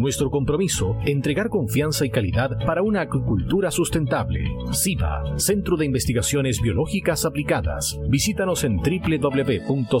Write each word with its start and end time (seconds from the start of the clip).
Nuestro 0.00 0.30
compromiso, 0.30 0.96
entregar 1.04 1.50
confianza 1.50 2.06
y 2.06 2.10
calidad 2.10 2.64
para 2.64 2.80
una 2.80 3.02
acuicultura 3.02 3.70
sustentable. 3.70 4.40
SIVA, 4.72 5.38
Centro 5.38 5.76
de 5.76 5.84
Investigaciones 5.84 6.62
Biológicas 6.62 7.26
Aplicadas. 7.26 8.00
Visítanos 8.08 8.64
en 8.64 8.78
www.siva.cl. 8.78 10.00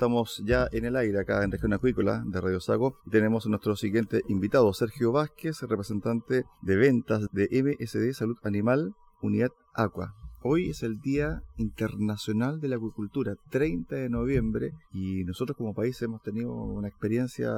Estamos 0.00 0.42
ya 0.46 0.66
en 0.72 0.86
el 0.86 0.96
aire 0.96 1.18
acá 1.18 1.44
en 1.44 1.50
Región 1.50 1.74
Acuícola 1.74 2.24
de 2.26 2.40
Radio 2.40 2.58
Sago. 2.58 2.96
Tenemos 3.10 3.44
a 3.44 3.50
nuestro 3.50 3.76
siguiente 3.76 4.22
invitado, 4.28 4.72
Sergio 4.72 5.12
Vázquez, 5.12 5.60
representante 5.60 6.44
de 6.62 6.76
ventas 6.76 7.26
de 7.32 7.46
MSD 7.52 8.14
Salud 8.14 8.38
Animal, 8.42 8.94
Unidad 9.20 9.50
Aqua. 9.74 10.14
Hoy 10.42 10.70
es 10.70 10.82
el 10.82 11.02
Día 11.02 11.42
Internacional 11.58 12.62
de 12.62 12.68
la 12.68 12.76
Acuicultura, 12.76 13.34
30 13.50 13.94
de 13.94 14.08
noviembre, 14.08 14.72
y 14.94 15.22
nosotros 15.24 15.54
como 15.54 15.74
país 15.74 16.00
hemos 16.00 16.22
tenido 16.22 16.50
una 16.50 16.88
experiencia 16.88 17.52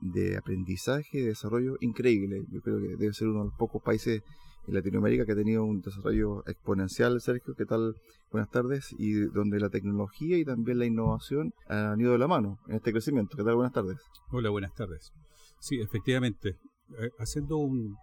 de 0.00 0.38
aprendizaje 0.38 1.18
y 1.18 1.20
desarrollo 1.20 1.76
increíble. 1.80 2.46
Yo 2.50 2.62
creo 2.62 2.80
que 2.80 2.96
debe 2.96 3.12
ser 3.12 3.28
uno 3.28 3.40
de 3.40 3.44
los 3.50 3.58
pocos 3.58 3.82
países 3.82 4.22
en 4.66 4.74
Latinoamérica 4.74 5.24
que 5.24 5.32
ha 5.32 5.36
tenido 5.36 5.64
un 5.64 5.80
desarrollo 5.80 6.46
exponencial, 6.46 7.20
Sergio, 7.20 7.54
¿qué 7.56 7.64
tal? 7.66 7.94
Buenas 8.30 8.50
tardes, 8.50 8.94
y 8.98 9.12
donde 9.12 9.60
la 9.60 9.68
tecnología 9.68 10.38
y 10.38 10.44
también 10.44 10.78
la 10.78 10.86
innovación 10.86 11.52
han 11.68 12.00
ido 12.00 12.12
de 12.12 12.18
la 12.18 12.28
mano 12.28 12.58
en 12.68 12.76
este 12.76 12.92
crecimiento. 12.92 13.36
¿Qué 13.36 13.44
tal? 13.44 13.56
Buenas 13.56 13.72
tardes. 13.72 13.98
Hola, 14.30 14.50
buenas 14.50 14.74
tardes. 14.74 15.12
Sí, 15.60 15.80
efectivamente, 15.80 16.56
eh, 16.98 17.10
haciendo 17.18 17.58
un, 17.58 17.96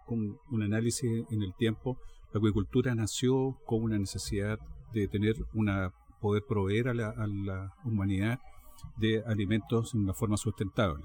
análisis 0.62 1.24
en 1.30 1.42
el 1.42 1.54
tiempo, 1.56 1.98
la 2.32 2.38
acuicultura 2.38 2.94
nació 2.94 3.58
con 3.66 3.82
una 3.82 3.98
necesidad 3.98 4.58
de 4.92 5.08
tener 5.08 5.36
una 5.54 5.92
poder 6.20 6.44
proveer 6.48 6.88
a 6.88 6.94
la, 6.94 7.10
a 7.10 7.26
la 7.26 7.70
humanidad 7.84 8.38
de 8.96 9.22
alimentos 9.26 9.94
en 9.94 10.02
una 10.02 10.14
forma 10.14 10.36
sustentable. 10.36 11.04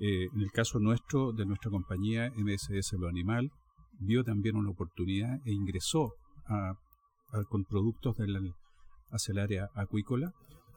Eh, 0.00 0.28
en 0.32 0.40
el 0.40 0.52
caso 0.52 0.78
nuestro, 0.78 1.32
de 1.32 1.44
nuestra 1.44 1.70
compañía 1.70 2.30
MSS 2.36 2.92
Lo 2.98 3.08
Animal, 3.08 3.50
vio 3.98 4.24
también 4.24 4.56
una 4.56 4.70
oportunidad 4.70 5.40
e 5.44 5.52
ingresó 5.52 6.14
con 7.48 7.64
productos 7.64 8.16
del, 8.16 8.54
hacia 9.10 9.32
el 9.32 9.38
área 9.38 9.70
acuícola. 9.74 10.32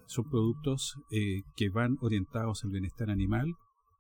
Son 0.05 0.29
productos 0.29 0.95
eh, 1.11 1.43
que 1.55 1.69
van 1.69 1.97
orientados 2.01 2.63
al 2.63 2.71
bienestar 2.71 3.09
animal, 3.09 3.55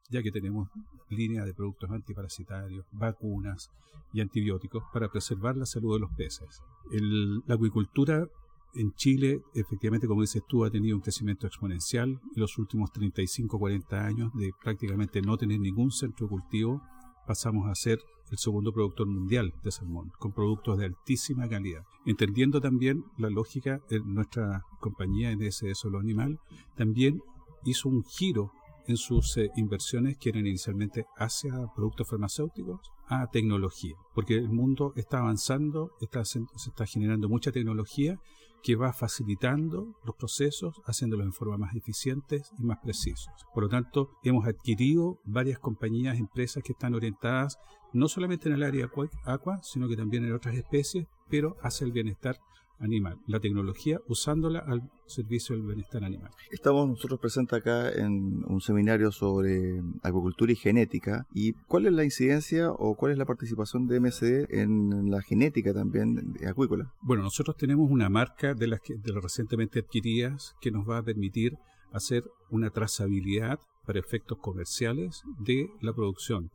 ya 0.09 0.21
que 0.21 0.31
tenemos 0.31 0.69
línea 1.09 1.45
de 1.45 1.53
productos 1.53 1.89
antiparasitarios, 1.89 2.85
vacunas 2.91 3.69
y 4.11 4.19
antibióticos 4.19 4.83
para 4.91 5.09
preservar 5.09 5.55
la 5.55 5.65
salud 5.65 5.93
de 5.93 6.01
los 6.01 6.11
peces. 6.11 6.61
la 6.91 7.55
acuicultura 7.55 8.27
en 8.73 8.93
Chile, 8.93 9.41
efectivamente, 9.53 10.07
como 10.07 10.21
dices 10.21 10.43
tú, 10.47 10.63
ha 10.63 10.71
tenido 10.71 10.95
un 10.95 11.01
crecimiento 11.01 11.45
exponencial 11.45 12.09
en 12.09 12.41
los 12.41 12.57
últimos 12.57 12.91
35 12.91 13.59
40 13.59 14.05
años 14.05 14.31
de 14.33 14.51
prácticamente 14.61 15.21
no 15.21 15.37
tener 15.37 15.59
ningún 15.59 15.91
centro 15.91 16.27
de 16.27 16.29
cultivo, 16.29 16.81
pasamos 17.27 17.69
a 17.69 17.75
ser 17.75 17.99
el 18.31 18.37
segundo 18.37 18.71
productor 18.71 19.07
mundial 19.07 19.53
de 19.63 19.71
salmón, 19.71 20.11
con 20.17 20.31
productos 20.31 20.77
de 20.77 20.85
altísima 20.85 21.47
calidad. 21.47 21.83
Entendiendo 22.05 22.61
también 22.61 23.03
la 23.17 23.29
lógica, 23.29 23.81
nuestra 24.05 24.63
compañía 24.79 25.31
en 25.31 25.43
ese 25.43 25.75
solo 25.75 25.99
animal 25.99 26.39
también 26.75 27.21
hizo 27.65 27.89
un 27.89 28.03
giro 28.03 28.51
en 28.87 28.97
sus 28.97 29.37
eh, 29.37 29.51
inversiones 29.55 30.17
que 30.17 30.29
eran 30.29 30.47
inicialmente 30.47 31.05
hacia 31.17 31.51
productos 31.75 32.09
farmacéuticos 32.09 32.79
a 33.07 33.27
tecnología, 33.27 33.95
porque 34.15 34.35
el 34.35 34.49
mundo 34.49 34.93
está 34.95 35.19
avanzando, 35.19 35.91
está, 35.99 36.25
se 36.25 36.39
está 36.65 36.85
generando 36.85 37.29
mucha 37.29 37.51
tecnología 37.51 38.17
que 38.63 38.75
va 38.75 38.93
facilitando 38.93 39.95
los 40.03 40.15
procesos, 40.15 40.81
haciéndolos 40.85 41.25
en 41.25 41.33
forma 41.33 41.57
más 41.57 41.75
eficientes 41.75 42.51
y 42.59 42.63
más 42.63 42.77
precisos. 42.79 43.33
Por 43.53 43.63
lo 43.63 43.69
tanto, 43.69 44.11
hemos 44.23 44.47
adquirido 44.47 45.17
varias 45.25 45.59
compañías, 45.59 46.19
empresas 46.19 46.63
que 46.63 46.73
están 46.73 46.93
orientadas 46.93 47.57
no 47.93 48.07
solamente 48.07 48.49
en 48.49 48.55
el 48.55 48.63
área 48.63 48.89
aqua, 49.25 49.59
sino 49.63 49.87
que 49.87 49.95
también 49.95 50.25
en 50.25 50.33
otras 50.33 50.55
especies, 50.55 51.07
pero 51.29 51.57
hacia 51.61 51.85
el 51.85 51.91
bienestar 51.91 52.37
animal, 52.81 53.19
la 53.27 53.39
tecnología 53.39 53.99
usándola 54.07 54.59
al 54.59 54.89
servicio 55.05 55.55
del 55.55 55.65
bienestar 55.65 56.03
animal. 56.03 56.31
Estamos 56.49 56.89
nosotros 56.89 57.19
presentes 57.19 57.59
acá 57.59 57.91
en 57.91 58.43
un 58.45 58.59
seminario 58.59 59.11
sobre 59.11 59.81
acuicultura 60.03 60.51
y 60.51 60.55
genética. 60.55 61.27
¿Y 61.33 61.53
cuál 61.53 61.85
es 61.85 61.93
la 61.93 62.03
incidencia 62.03 62.71
o 62.71 62.95
cuál 62.95 63.11
es 63.11 63.17
la 63.17 63.25
participación 63.25 63.87
de 63.87 63.99
MSD 63.99 64.53
en 64.53 65.11
la 65.11 65.21
genética 65.21 65.73
también 65.73 66.35
acuícola? 66.47 66.91
Bueno, 67.01 67.23
nosotros 67.23 67.55
tenemos 67.55 67.89
una 67.89 68.09
marca 68.09 68.53
de 68.53 68.67
las, 68.67 68.81
que, 68.81 68.95
de 68.95 69.13
las 69.13 69.23
recientemente 69.23 69.79
adquiridas 69.79 70.55
que 70.59 70.71
nos 70.71 70.89
va 70.89 70.97
a 70.97 71.03
permitir 71.03 71.57
hacer 71.93 72.23
una 72.49 72.69
trazabilidad 72.69 73.59
para 73.85 73.99
efectos 73.99 74.37
comerciales 74.39 75.23
de 75.39 75.69
la 75.81 75.93
producción. 75.93 76.49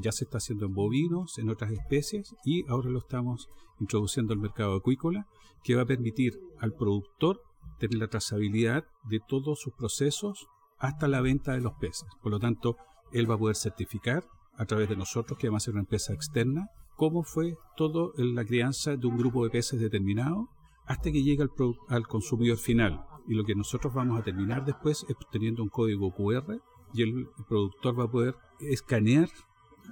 Ya 0.00 0.12
se 0.12 0.24
está 0.24 0.38
haciendo 0.38 0.66
en 0.66 0.74
bovinos, 0.74 1.38
en 1.38 1.50
otras 1.50 1.72
especies, 1.72 2.34
y 2.44 2.68
ahora 2.68 2.90
lo 2.90 2.98
estamos 2.98 3.48
introduciendo 3.80 4.32
al 4.32 4.40
mercado 4.40 4.74
acuícola, 4.76 5.26
que 5.62 5.74
va 5.74 5.82
a 5.82 5.86
permitir 5.86 6.38
al 6.60 6.72
productor 6.72 7.40
tener 7.78 7.98
la 7.98 8.08
trazabilidad 8.08 8.84
de 9.04 9.20
todos 9.26 9.60
sus 9.60 9.72
procesos 9.74 10.46
hasta 10.78 11.08
la 11.08 11.20
venta 11.20 11.52
de 11.52 11.60
los 11.60 11.74
peces. 11.74 12.08
Por 12.22 12.32
lo 12.32 12.38
tanto, 12.38 12.76
él 13.12 13.30
va 13.30 13.34
a 13.34 13.38
poder 13.38 13.56
certificar 13.56 14.24
a 14.56 14.64
través 14.66 14.88
de 14.88 14.96
nosotros, 14.96 15.38
que 15.38 15.46
además 15.46 15.64
es 15.64 15.72
una 15.72 15.80
empresa 15.80 16.12
externa, 16.12 16.68
cómo 16.96 17.22
fue 17.22 17.56
toda 17.76 18.12
la 18.16 18.44
crianza 18.44 18.96
de 18.96 19.06
un 19.06 19.16
grupo 19.16 19.44
de 19.44 19.50
peces 19.50 19.80
determinado 19.80 20.48
hasta 20.86 21.10
que 21.10 21.22
llegue 21.22 21.42
al, 21.42 21.50
al 21.88 22.06
consumidor 22.06 22.58
final. 22.58 23.04
Y 23.26 23.34
lo 23.34 23.44
que 23.44 23.54
nosotros 23.54 23.94
vamos 23.94 24.18
a 24.18 24.24
terminar 24.24 24.64
después 24.64 25.06
es 25.08 25.16
teniendo 25.30 25.62
un 25.62 25.68
código 25.68 26.12
QR 26.12 26.60
y 26.92 27.02
el 27.02 27.28
productor 27.48 27.98
va 27.98 28.04
a 28.04 28.10
poder 28.10 28.34
escanear 28.60 29.28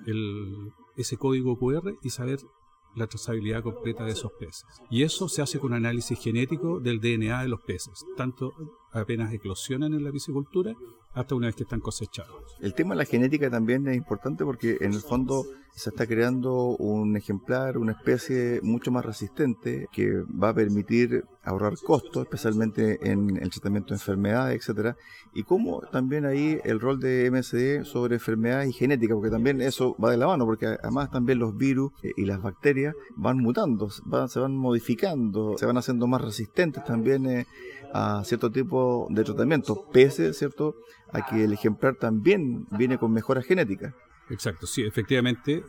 el, 0.07 0.73
ese 0.97 1.17
código 1.17 1.59
QR 1.59 1.95
y 2.03 2.11
saber 2.11 2.39
la 2.97 3.07
trazabilidad 3.07 3.63
completa 3.63 4.05
de 4.05 4.13
esos 4.13 4.33
peces. 4.33 4.67
Y 4.91 5.03
eso 5.03 5.29
se 5.29 5.43
hace 5.43 5.59
con 5.59 5.73
análisis 5.73 6.19
genético 6.19 6.81
del 6.81 7.01
DNA 7.01 7.43
de 7.43 7.49
los 7.49 7.61
peces, 7.61 8.05
tanto 8.17 8.53
apenas 8.93 9.33
eclosionan 9.33 9.95
en 9.95 10.05
la 10.05 10.11
piscicultura 10.11 10.75
hasta 11.13 11.35
una 11.35 11.49
vez 11.49 11.57
que 11.57 11.65
están 11.65 11.81
cosechados. 11.81 12.57
El 12.61 12.75
tema 12.75 12.95
de 12.95 12.99
la 12.99 13.05
genética 13.05 13.51
también 13.51 13.87
es 13.89 13.97
importante 13.97 14.45
porque 14.45 14.79
en 14.81 14.93
el 14.93 15.01
fondo 15.01 15.45
se 15.75 15.91
está 15.91 16.07
creando 16.07 16.77
un 16.77 17.17
ejemplar, 17.17 17.79
una 17.79 17.93
especie 17.93 18.61
mucho 18.63 18.91
más 18.91 19.05
resistente 19.05 19.87
que 19.93 20.23
va 20.31 20.51
a 20.51 20.55
permitir 20.55 21.25
ahorrar 21.43 21.75
costos, 21.83 22.25
especialmente 22.25 22.99
en 23.11 23.37
el 23.39 23.51
tratamiento 23.51 23.95
de 23.95 23.95
enfermedades, 23.95 24.57
etcétera, 24.57 24.97
y 25.33 25.45
como 25.45 25.81
también 25.93 26.27
ahí 26.27 26.59
el 26.65 26.81
rol 26.81 27.01
de 27.01 27.31
MSD 27.31 27.85
sobre 27.85 28.17
enfermedades 28.17 28.69
y 28.69 28.73
genética, 28.73 29.15
porque 29.15 29.31
también 29.31 29.61
eso 29.61 29.97
va 30.03 30.11
de 30.11 30.19
la 30.19 30.27
mano, 30.27 30.45
porque 30.45 30.67
además 30.67 31.11
también 31.11 31.39
los 31.39 31.57
virus 31.57 31.93
y 32.03 32.27
las 32.27 32.43
bacterias 32.43 32.95
van 33.17 33.39
mutando, 33.39 33.89
se 33.91 34.41
van 34.41 34.57
modificando, 34.57 35.57
se 35.57 35.67
van 35.67 35.79
haciendo 35.79 36.07
más 36.07 36.21
resistentes 36.21 36.85
también 36.85 37.27
eh, 37.27 37.47
a 37.93 38.23
cierto 38.25 38.51
tipo 38.51 39.07
de 39.11 39.25
tratamiento, 39.25 39.87
pese, 39.93 40.33
¿cierto?, 40.33 40.75
a 41.13 41.27
que 41.27 41.45
el 41.45 41.53
ejemplar 41.53 41.97
también 41.97 42.67
viene 42.71 42.99
con 42.99 43.13
mejoras 43.13 43.45
genéticas. 43.45 43.95
Exacto, 44.31 44.69
sí, 44.69 44.83
efectivamente 44.83 45.65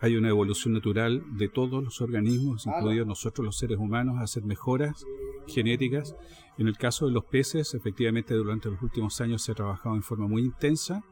hay 0.00 0.16
una 0.16 0.30
evolución 0.30 0.72
natural 0.72 1.22
de 1.36 1.48
todos 1.48 1.84
los 1.84 2.00
organismos, 2.00 2.66
incluidos 2.66 3.06
nosotros 3.06 3.44
los 3.44 3.58
seres 3.58 3.78
humanos, 3.78 4.16
a 4.18 4.22
hacer 4.22 4.42
mejoras 4.42 5.04
genéticas. 5.46 6.16
En 6.56 6.66
el 6.66 6.78
caso 6.78 7.04
de 7.06 7.12
los 7.12 7.26
peces, 7.26 7.74
efectivamente 7.74 8.34
durante 8.34 8.70
los 8.70 8.80
últimos 8.80 9.20
años 9.20 9.42
se 9.42 9.52
ha 9.52 9.54
trabajado 9.54 9.96
en 9.96 10.02
forma 10.02 10.26
muy 10.28 10.42
intensa 10.42 11.02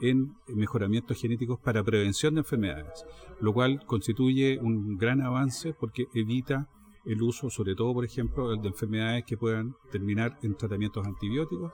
en 0.00 0.36
mejoramientos 0.46 1.20
genéticos 1.20 1.58
para 1.60 1.84
prevención 1.84 2.34
de 2.34 2.40
enfermedades, 2.40 3.04
lo 3.40 3.52
cual 3.52 3.84
constituye 3.84 4.58
un 4.58 4.96
gran 4.96 5.20
avance 5.20 5.74
porque 5.74 6.06
evita 6.14 6.66
el 7.08 7.22
uso, 7.22 7.48
sobre 7.48 7.74
todo, 7.74 7.94
por 7.94 8.04
ejemplo, 8.04 8.54
de 8.54 8.68
enfermedades 8.68 9.24
que 9.24 9.38
puedan 9.38 9.74
terminar 9.90 10.38
en 10.42 10.54
tratamientos 10.54 11.06
antibióticos, 11.06 11.72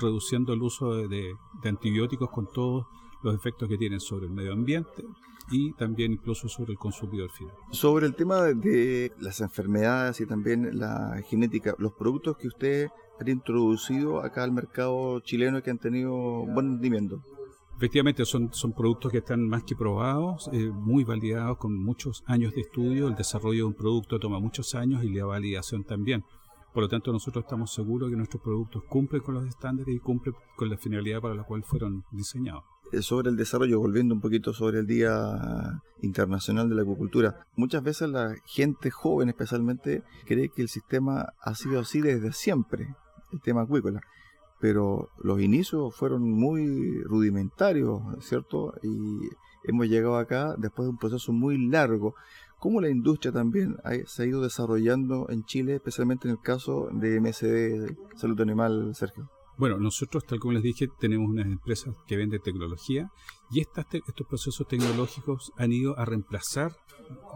reduciendo 0.00 0.52
el 0.52 0.60
uso 0.60 1.08
de, 1.08 1.34
antibióticos 1.64 2.30
con 2.30 2.48
todos 2.52 2.86
los 3.22 3.34
efectos 3.34 3.68
que 3.68 3.78
tienen 3.78 4.00
sobre 4.00 4.26
el 4.26 4.32
medio 4.32 4.52
ambiente 4.52 5.04
y 5.52 5.72
también 5.74 6.12
incluso 6.12 6.48
sobre 6.48 6.72
el 6.72 6.78
consumidor 6.78 7.30
final. 7.30 7.54
Sobre 7.70 8.06
el 8.06 8.16
tema 8.16 8.42
de 8.42 9.12
las 9.20 9.40
enfermedades 9.40 10.20
y 10.20 10.26
también 10.26 10.76
la 10.76 11.22
genética, 11.28 11.76
los 11.78 11.92
productos 11.92 12.36
que 12.36 12.48
usted 12.48 12.88
ha 13.20 13.30
introducido 13.30 14.20
acá 14.20 14.42
al 14.42 14.50
mercado 14.50 15.20
chileno 15.20 15.58
y 15.58 15.62
que 15.62 15.70
han 15.70 15.78
tenido 15.78 16.12
buen 16.46 16.72
rendimiento. 16.72 17.22
Efectivamente, 17.76 18.24
son, 18.24 18.52
son 18.52 18.72
productos 18.72 19.10
que 19.10 19.18
están 19.18 19.48
más 19.48 19.64
que 19.64 19.74
probados, 19.74 20.48
eh, 20.52 20.70
muy 20.70 21.04
validados 21.04 21.58
con 21.58 21.76
muchos 21.76 22.22
años 22.26 22.54
de 22.54 22.60
estudio. 22.60 23.08
El 23.08 23.16
desarrollo 23.16 23.64
de 23.64 23.68
un 23.68 23.74
producto 23.74 24.20
toma 24.20 24.38
muchos 24.38 24.74
años 24.74 25.02
y 25.02 25.12
la 25.12 25.24
validación 25.24 25.84
también. 25.84 26.24
Por 26.72 26.84
lo 26.84 26.88
tanto, 26.88 27.12
nosotros 27.12 27.44
estamos 27.44 27.72
seguros 27.74 28.08
que 28.08 28.16
nuestros 28.16 28.42
productos 28.42 28.82
cumplen 28.84 29.22
con 29.22 29.34
los 29.34 29.46
estándares 29.46 29.94
y 29.94 29.98
cumplen 29.98 30.34
con 30.56 30.70
la 30.70 30.78
finalidad 30.78 31.20
para 31.20 31.34
la 31.34 31.42
cual 31.42 31.64
fueron 31.64 32.04
diseñados. 32.12 32.64
Eh, 32.92 33.02
sobre 33.02 33.30
el 33.30 33.36
desarrollo, 33.36 33.78
volviendo 33.80 34.14
un 34.14 34.20
poquito 34.20 34.52
sobre 34.52 34.80
el 34.80 34.86
Día 34.86 35.82
Internacional 36.02 36.68
de 36.68 36.74
la 36.74 36.82
Acuicultura, 36.82 37.46
muchas 37.56 37.82
veces 37.82 38.08
la 38.10 38.34
gente 38.44 38.90
joven 38.90 39.30
especialmente 39.30 40.02
cree 40.26 40.50
que 40.50 40.62
el 40.62 40.68
sistema 40.68 41.32
ha 41.40 41.54
sido 41.54 41.80
así 41.80 42.00
desde 42.00 42.32
siempre, 42.32 42.94
el 43.32 43.40
tema 43.40 43.62
acuícola, 43.62 44.00
pero 44.62 45.10
los 45.18 45.40
inicios 45.40 45.92
fueron 45.92 46.22
muy 46.22 47.02
rudimentarios, 47.02 48.00
¿cierto? 48.20 48.72
Y 48.80 49.28
hemos 49.64 49.88
llegado 49.88 50.16
acá 50.16 50.54
después 50.56 50.86
de 50.86 50.90
un 50.90 50.98
proceso 50.98 51.32
muy 51.32 51.58
largo. 51.66 52.14
¿Cómo 52.60 52.80
la 52.80 52.88
industria 52.88 53.32
también 53.32 53.74
se 54.06 54.22
ha 54.22 54.26
ido 54.26 54.40
desarrollando 54.40 55.28
en 55.30 55.42
Chile, 55.42 55.74
especialmente 55.74 56.28
en 56.28 56.34
el 56.34 56.40
caso 56.40 56.90
de 56.92 57.20
MSD 57.20 58.16
Salud 58.16 58.40
Animal, 58.40 58.94
Sergio? 58.94 59.28
Bueno, 59.58 59.78
nosotros, 59.78 60.24
tal 60.24 60.38
como 60.38 60.52
les 60.52 60.62
dije, 60.62 60.86
tenemos 61.00 61.28
unas 61.28 61.46
empresas 61.46 61.96
que 62.06 62.16
venden 62.16 62.40
tecnología 62.40 63.10
y 63.50 63.58
estas 63.58 63.86
estos 63.92 64.28
procesos 64.28 64.68
tecnológicos 64.68 65.50
han 65.56 65.72
ido 65.72 65.98
a 65.98 66.04
reemplazar, 66.04 66.70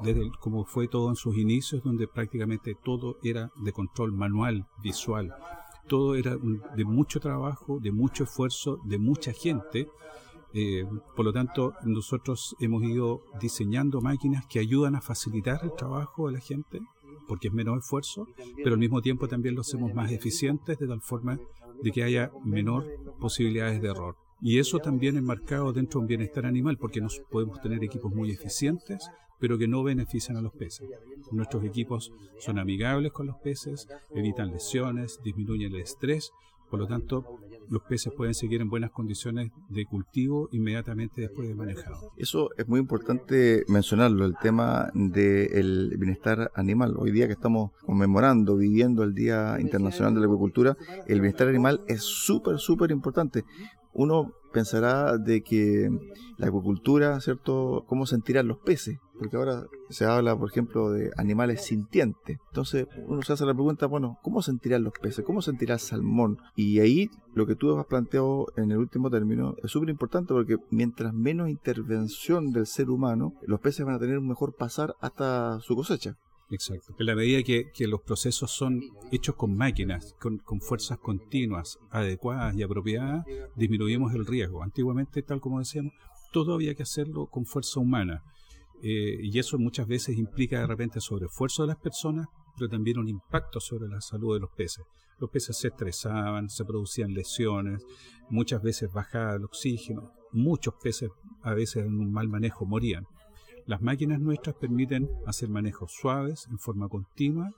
desde 0.05 0.31
como 0.41 0.65
fue 0.65 0.87
todo 0.87 1.09
en 1.09 1.17
sus 1.17 1.37
inicios, 1.37 1.83
donde 1.83 2.07
prácticamente 2.07 2.77
todo 2.85 3.17
era 3.25 3.51
de 3.57 3.73
control 3.73 4.13
manual, 4.13 4.69
visual. 4.81 5.35
Todo 5.89 6.15
era 6.15 6.37
de 6.37 6.85
mucho 6.85 7.21
trabajo, 7.21 7.79
de 7.81 7.93
mucho 7.93 8.25
esfuerzo, 8.25 8.79
de 8.85 8.99
mucha 8.99 9.33
gente. 9.33 9.89
Eh, 10.53 10.85
por 11.15 11.25
lo 11.25 11.33
tanto, 11.33 11.75
nosotros 11.85 12.57
hemos 12.61 12.83
ido 12.83 13.23
diseñando 13.41 14.01
máquinas 14.01 14.47
que 14.47 14.59
ayudan 14.59 14.95
a 14.95 15.01
facilitar 15.01 15.61
el 15.63 15.73
trabajo 15.73 16.27
de 16.27 16.35
la 16.35 16.41
gente, 16.41 16.81
porque 17.29 17.49
es 17.49 17.55
menos 17.55 17.79
esfuerzo, 17.79 18.27
pero 18.57 18.75
al 18.75 18.79
mismo 18.79 19.03
tiempo 19.03 19.29
también 19.29 19.55
lo 19.55 19.61
hacemos 19.61 19.93
más 19.95 20.11
eficientes 20.13 20.79
de 20.79 20.87
tal 20.87 21.01
forma 21.01 21.39
de 21.83 21.91
que 21.91 22.03
haya 22.03 22.31
menor 22.45 22.87
posibilidades 23.21 23.83
de 23.83 23.89
error. 23.89 24.17
Y 24.41 24.59
eso 24.59 24.79
también 24.79 25.17
es 25.17 25.23
marcado 25.23 25.73
dentro 25.73 26.01
de 26.01 26.05
un 26.05 26.09
bienestar 26.09 26.47
animal, 26.47 26.77
porque 26.79 27.01
nos 27.01 27.21
podemos 27.31 27.61
tener 27.61 27.83
equipos 27.83 28.15
muy 28.15 28.31
eficientes, 28.31 29.09
pero 29.41 29.59
que 29.59 29.69
no 29.69 29.83
benefician 29.83 30.37
a 30.37 30.43
los 30.43 30.53
peces. 30.53 30.89
Nuestros 31.33 31.65
equipos 31.65 32.13
son 32.39 32.59
amigables 32.59 33.13
con 33.13 33.27
los 33.27 33.37
peces, 33.37 33.89
evitan 34.15 34.51
lesiones, 34.51 35.21
disminuyen 35.25 35.75
el 35.75 35.81
estrés, 35.81 36.33
por 36.71 36.81
lo 36.81 36.87
tanto, 36.87 37.25
los 37.69 37.83
peces 37.83 38.13
pueden 38.13 38.35
seguir 38.35 38.61
en 38.61 38.69
buenas 38.69 38.91
condiciones 38.91 39.53
de 39.69 39.87
cultivo 39.87 40.49
inmediatamente 40.51 41.21
después 41.21 41.49
de 41.49 41.55
manejado. 41.55 42.13
Eso 42.17 42.51
es 42.57 42.67
muy 42.67 42.81
importante 42.81 43.65
mencionarlo, 43.69 44.25
el 44.25 44.37
tema 44.37 44.91
del 44.95 45.95
bienestar 45.97 46.51
animal. 46.55 46.97
Hoy 46.99 47.13
día 47.13 47.27
que 47.27 47.35
estamos 47.35 47.71
conmemorando, 47.85 48.57
viviendo 48.57 49.05
el 49.05 49.15
Día 49.15 49.59
Internacional 49.61 50.15
de 50.15 50.21
la 50.21 50.27
Agricultura, 50.27 50.77
el 51.07 51.21
bienestar 51.21 51.49
animal 51.49 51.83
es 51.87 52.03
súper, 52.03 52.59
súper 52.59 52.91
importante. 52.91 53.45
Uno 53.93 54.33
pensará 54.53 55.19
de 55.19 55.43
que 55.43 55.89
la 56.37 56.49
acuicultura, 56.49 57.21
¿cierto? 57.21 57.85
¿Cómo 57.87 58.07
sentirán 58.07 58.49
los 58.49 58.59
peces? 58.59 58.99
Porque 59.19 59.37
ahora 59.37 59.67
se 59.89 60.05
habla, 60.05 60.37
por 60.37 60.51
ejemplo, 60.51 60.91
de 60.91 61.11
animales 61.17 61.65
sintientes. 61.65 62.39
Entonces 62.49 62.87
uno 63.07 63.23
se 63.23 63.33
hace 63.33 63.47
la 63.47 63.55
pregunta, 63.55 63.87
bueno, 63.87 64.19
¿cómo 64.23 64.43
sentirán 64.43 64.85
los 64.85 64.93
peces? 65.01 65.25
¿Cómo 65.25 65.43
sentirá 65.43 65.75
el 65.75 65.81
salmón? 65.81 66.39
Y 66.55 66.81
ahí 66.81 67.11
lo 67.35 67.47
que 67.47 67.55
tú 67.55 67.77
has 67.79 67.87
planteado 67.87 68.47
en 68.57 68.71
el 68.71 68.79
último 68.79 69.11
término 69.11 69.55
es 69.63 69.71
súper 69.71 69.89
importante 69.89 70.35
porque 70.35 70.59
mientras 70.71 71.15
menos 71.15 71.49
intervención 71.49 72.53
del 72.53 72.67
ser 72.67 72.91
humano, 72.91 73.35
los 73.47 73.61
peces 73.61 73.87
van 73.87 73.95
a 73.95 73.99
tener 73.99 74.19
un 74.19 74.29
mejor 74.29 74.55
pasar 74.55 74.95
hasta 75.01 75.61
su 75.61 75.75
cosecha. 75.77 76.17
Exacto. 76.51 76.95
En 76.99 77.07
la 77.07 77.15
medida 77.15 77.43
que, 77.43 77.87
los 77.87 78.01
procesos 78.03 78.51
son 78.51 78.83
hechos 79.11 79.35
con 79.35 79.57
máquinas, 79.57 80.15
con, 80.21 80.41
fuerzas 80.61 80.99
continuas, 80.99 81.79
adecuadas 81.91 82.55
y 82.55 82.63
apropiadas, 82.63 83.27
disminuimos 83.57 84.15
el 84.15 84.27
riesgo. 84.27 84.63
Antiguamente, 84.63 85.23
tal 85.23 85.41
como 85.41 85.59
decíamos, 85.59 85.93
todo 86.33 86.55
había 86.55 86.75
que 86.75 86.83
hacerlo 86.83 87.27
con 87.27 87.47
fuerza 87.47 87.81
humana. 87.81 88.23
Eh, 88.83 89.19
y 89.23 89.39
eso 89.39 89.59
muchas 89.59 89.87
veces 89.87 90.19
implica 90.19 90.61
de 90.61 90.67
repente 90.67 91.01
sobreesfuerzo 91.01 91.63
de 91.63 91.69
las 91.69 91.79
personas, 91.79 92.27
pero 92.57 92.69
también 92.69 92.99
un 92.99 93.09
impacto 93.09 93.61
sobre 93.61 93.89
la 93.89 94.01
salud 94.01 94.35
de 94.35 94.41
los 94.41 94.51
peces. 94.51 94.85
Los 95.19 95.31
peces 95.31 95.57
se 95.57 95.69
estresaban, 95.69 96.51
se 96.51 96.65
producían 96.65 97.13
lesiones, 97.13 97.85
muchas 98.29 98.63
veces 98.63 98.93
bajaba 98.93 99.37
el 99.37 99.45
oxígeno, 99.45 100.13
muchos 100.33 100.75
peces 100.83 101.11
a 101.43 101.55
veces 101.55 101.87
en 101.87 101.99
un 101.99 102.13
mal 102.13 102.29
manejo 102.29 102.67
morían. 102.67 103.05
Las 103.67 103.83
máquinas 103.83 104.21
nuestras 104.21 104.55
permiten 104.57 105.09
hacer 105.27 105.49
manejos 105.49 105.93
suaves, 105.93 106.47
en 106.51 106.59
forma 106.59 106.89
continua, 106.89 107.51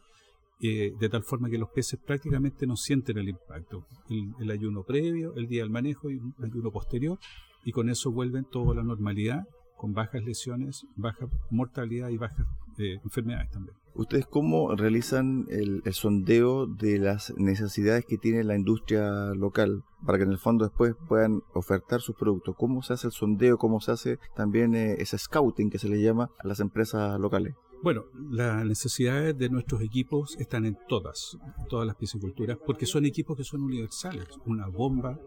eh, 0.61 0.93
de 0.99 1.09
tal 1.09 1.23
forma 1.23 1.51
que 1.51 1.59
los 1.59 1.71
peces 1.71 2.01
prácticamente 2.05 2.67
no 2.67 2.77
sienten 2.77 3.19
el 3.19 3.29
impacto. 3.29 3.87
El, 4.09 4.51
ayuno 4.51 4.85
previo, 4.85 5.35
el 5.35 5.47
día 5.47 5.63
del 5.63 5.71
manejo 5.71 6.11
y 6.11 6.15
el 6.17 6.45
ayuno 6.45 6.71
posterior, 6.71 7.19
y 7.65 7.73
con 7.73 7.89
eso 7.91 8.11
vuelven 8.11 8.45
toda 8.45 8.75
la 8.75 8.83
normalidad 8.83 9.45
con 9.79 9.95
bajas 9.95 10.23
lesiones, 10.23 10.87
baja 10.97 11.27
mortalidad 11.51 12.11
y 12.11 12.19
bajas 12.19 12.47
eh, 12.79 13.01
enfermedades 13.03 13.51
también. 13.51 13.75
¿Ustedes 13.95 14.27
cómo 14.27 14.77
realizan 14.77 15.47
el, 15.49 15.83
sondeo 15.93 16.67
de 16.67 16.99
las 16.99 17.33
necesidades 17.37 18.05
que 18.05 18.19
tiene 18.19 18.45
la 18.45 18.55
industria 18.55 19.35
local 19.35 19.83
para 20.07 20.19
que 20.19 20.25
en 20.25 20.33
el 20.33 20.39
fondo 20.39 20.65
después 20.65 20.95
puedan 21.09 21.43
ofertar 21.55 22.01
sus 22.01 22.15
productos? 22.15 22.55
¿Cómo 22.57 22.83
se 22.83 22.93
hace 22.93 23.09
el 23.09 23.13
sondeo? 23.13 23.57
¿Cómo 23.57 23.81
se 23.81 23.93
hace 23.93 24.19
también 24.37 24.75
eh, 24.75 24.97
ese 24.99 25.19
scouting 25.19 25.71
que 25.71 25.79
se 25.79 25.89
le 25.89 26.01
llama 26.03 26.31
a 26.39 26.47
las 26.47 26.61
empresas 26.61 27.19
locales? 27.19 27.55
Bueno, 27.83 28.05
las 28.31 28.65
necesidades 28.65 29.39
de 29.39 29.49
nuestros 29.49 29.81
equipos 29.83 30.37
están 30.39 30.67
en 30.67 30.77
todas, 30.89 31.39
todas 31.69 31.87
las 31.87 31.97
pisciculturas, 31.97 32.59
porque 32.67 32.87
son 32.87 33.07
equipos 33.07 33.37
que 33.37 33.45
son 33.45 33.63
universales. 33.63 34.27
Una 34.47 34.67
bomba, 34.67 35.19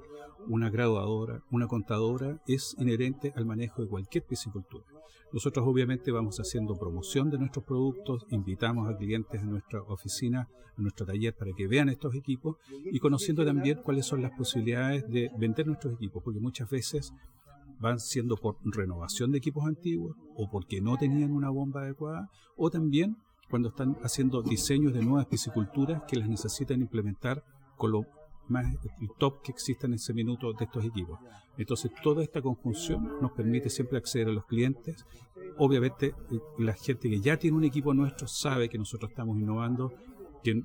una 0.48 0.70
graduadora, 0.70 1.44
una 1.52 1.68
contadora 1.68 2.42
es 2.48 2.76
inherente 2.80 3.34
al 3.36 3.46
manejo 3.46 3.82
de 3.82 3.88
cualquier 3.88 4.26
piscicultura. 4.26 4.86
Nosotros 5.34 5.66
obviamente 5.66 6.12
vamos 6.12 6.38
haciendo 6.40 6.76
promoción 6.76 7.30
de 7.30 7.38
nuestros 7.38 7.64
productos, 7.64 8.26
invitamos 8.30 8.90
a 8.90 8.98
clientes 8.98 9.42
a 9.42 9.46
nuestra 9.46 9.82
oficina, 9.84 10.50
a 10.78 10.82
nuestro 10.82 11.06
taller 11.06 11.34
para 11.34 11.54
que 11.54 11.68
vean 11.68 11.88
estos 11.88 12.16
equipos 12.16 12.58
y 12.70 13.00
conociendo 13.00 13.46
también 13.46 13.80
cuáles 13.82 14.06
son 14.06 14.22
las 14.22 14.32
posibilidades 14.32 15.08
de 15.10 15.32
vender 15.38 15.68
nuestros 15.68 15.94
equipos, 15.94 16.22
porque 16.22 16.42
muchas 16.42 16.70
veces 16.70 17.14
van 17.80 18.00
siendo 18.00 18.36
por 18.36 18.58
renovación 18.64 19.32
de 19.32 19.38
equipos 19.38 19.66
antiguos 19.66 20.16
o 20.36 20.50
porque 20.50 20.82
no 20.82 20.98
tenían 20.98 21.32
una 21.32 21.50
bomba 21.50 21.82
adecuada 21.82 22.30
o 22.58 22.70
también 22.70 23.18
cuando 23.50 23.70
están 23.70 23.98
haciendo 24.04 24.42
diseños 24.42 24.94
de 24.94 25.04
nuevas 25.04 25.26
pisciculturas 25.28 26.04
que 26.08 26.18
las 26.18 26.30
necesitan 26.30 26.82
implementar 26.82 27.44
con 27.78 27.92
lo 27.92 28.06
más 28.48 28.66
el 29.00 29.10
top 29.18 29.42
que 29.42 29.52
exista 29.52 29.88
en 29.88 29.94
ese 29.94 30.14
minuto 30.14 30.54
de 30.54 30.66
estos 30.66 30.86
equipos. 30.86 31.20
Entonces, 31.58 31.92
toda 32.02 32.24
esta 32.24 32.42
conjunción 32.42 33.22
nos 33.22 33.32
permite 33.32 33.70
siempre 33.70 33.98
acceder 33.98 34.28
a 34.28 34.32
los 34.32 34.46
clientes. 34.46 35.06
Obviamente, 35.58 36.16
la 36.58 36.74
gente 36.74 37.10
que 37.10 37.20
ya 37.20 37.38
tiene 37.38 37.58
un 37.58 37.64
equipo 37.64 37.94
nuestro 37.94 38.28
sabe 38.28 38.70
que 38.70 38.78
nosotros 38.78 39.12
estamos 39.12 39.38
innovando, 39.38 39.94
que 40.44 40.64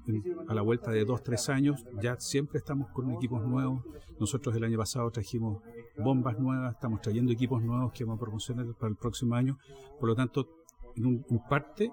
a 0.48 0.54
la 0.54 0.62
vuelta 0.62 0.90
de 0.90 1.04
dos, 1.04 1.22
tres 1.22 1.48
años 1.48 1.84
ya 2.00 2.18
siempre 2.18 2.58
estamos 2.58 2.88
con 2.90 3.10
equipos 3.12 3.44
nuevos. 3.44 3.84
Nosotros 4.18 4.54
el 4.56 4.64
año 4.64 4.78
pasado 4.78 5.10
trajimos 5.10 5.62
bombas 5.98 6.38
nuevas, 6.38 6.74
estamos 6.74 7.00
trayendo 7.02 7.32
equipos 7.32 7.62
nuevos 7.62 7.92
que 7.92 8.04
vamos 8.04 8.18
a 8.18 8.24
promocionar 8.24 8.66
para 8.74 8.90
el 8.90 8.96
próximo 8.96 9.34
año. 9.34 9.58
Por 10.00 10.08
lo 10.08 10.14
tanto, 10.14 10.48
en, 10.94 11.06
un, 11.06 11.26
en 11.28 11.38
parte 11.40 11.92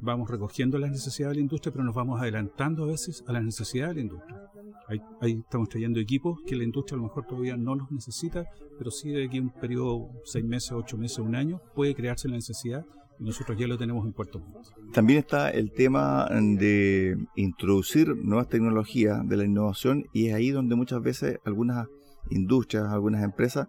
vamos 0.00 0.30
recogiendo 0.30 0.78
las 0.78 0.90
necesidades 0.90 1.32
de 1.32 1.40
la 1.40 1.42
industria, 1.42 1.72
pero 1.72 1.84
nos 1.84 1.94
vamos 1.94 2.20
adelantando 2.20 2.84
a 2.84 2.86
veces 2.86 3.24
a 3.26 3.32
las 3.32 3.42
necesidades 3.42 3.96
de 3.96 4.02
la 4.02 4.06
industria. 4.06 4.43
Ahí, 4.88 5.00
estamos 5.38 5.68
trayendo 5.68 5.98
equipos 5.98 6.40
que 6.46 6.56
la 6.56 6.64
industria 6.64 6.96
a 6.96 6.98
lo 6.98 7.04
mejor 7.04 7.26
todavía 7.26 7.56
no 7.56 7.74
los 7.74 7.90
necesita, 7.90 8.44
pero 8.78 8.90
sí 8.90 9.10
de 9.10 9.24
aquí 9.24 9.40
un 9.40 9.50
periodo, 9.50 10.10
seis 10.24 10.44
meses, 10.44 10.72
ocho 10.72 10.98
meses, 10.98 11.18
un 11.18 11.34
año, 11.34 11.60
puede 11.74 11.94
crearse 11.94 12.28
la 12.28 12.34
necesidad 12.34 12.84
y 13.18 13.24
nosotros 13.24 13.56
ya 13.58 13.66
lo 13.66 13.78
tenemos 13.78 14.04
en 14.04 14.12
Puerto 14.12 14.40
Montt. 14.40 14.68
También 14.92 15.20
está 15.20 15.50
el 15.50 15.72
tema 15.72 16.28
de 16.30 17.16
introducir 17.36 18.14
nuevas 18.16 18.48
tecnologías, 18.48 19.26
de 19.26 19.36
la 19.36 19.44
innovación, 19.44 20.06
y 20.12 20.26
es 20.26 20.34
ahí 20.34 20.50
donde 20.50 20.74
muchas 20.74 21.00
veces 21.00 21.38
algunas 21.44 21.88
industrias, 22.30 22.84
algunas 22.88 23.22
empresas, 23.22 23.68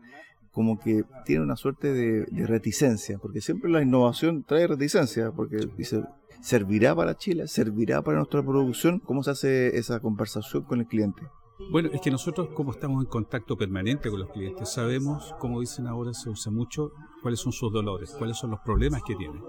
como 0.51 0.79
que 0.79 1.03
tienen 1.25 1.43
una 1.43 1.57
suerte 1.57 1.93
de, 1.93 2.25
de 2.25 2.48
reticencia, 2.48 3.19
porque 3.19 3.41
siempre 3.41 3.69
la 3.69 3.81
innovación 3.81 4.43
trae 4.43 4.67
reticencia, 4.67 5.31
porque 5.31 5.57
dice, 5.77 6.01
¿servirá 6.45 6.95
para 6.95 7.17
Chile? 7.17 7.47
¿Servirá 7.47 8.03
para 8.03 8.17
nuestra 8.17 8.43
producción? 8.43 8.99
¿Cómo 8.99 9.23
se 9.23 9.31
hace 9.31 9.77
esa 9.77 9.99
conversación 9.99 10.61
con 10.63 10.79
el 10.79 10.85
cliente? 10.85 11.23
Bueno, 11.71 11.89
es 11.91 12.01
que 12.01 12.11
nosotros 12.11 12.49
como 12.53 12.71
estamos 12.71 13.03
en 13.03 13.09
contacto 13.09 13.57
permanente 13.57 14.11
con 14.11 14.19
los 14.19 14.29
clientes, 14.29 14.71
sabemos, 14.71 15.33
como 15.39 15.61
dicen 15.61 15.87
ahora, 15.87 16.13
se 16.13 16.29
usa 16.29 16.51
mucho, 16.51 16.91
cuáles 17.23 17.39
son 17.39 17.51
sus 17.51 17.71
dolores, 17.73 18.11
cuáles 18.11 18.37
son 18.37 18.51
los 18.51 18.59
problemas 18.59 19.01
que 19.03 19.15
tienen. 19.15 19.41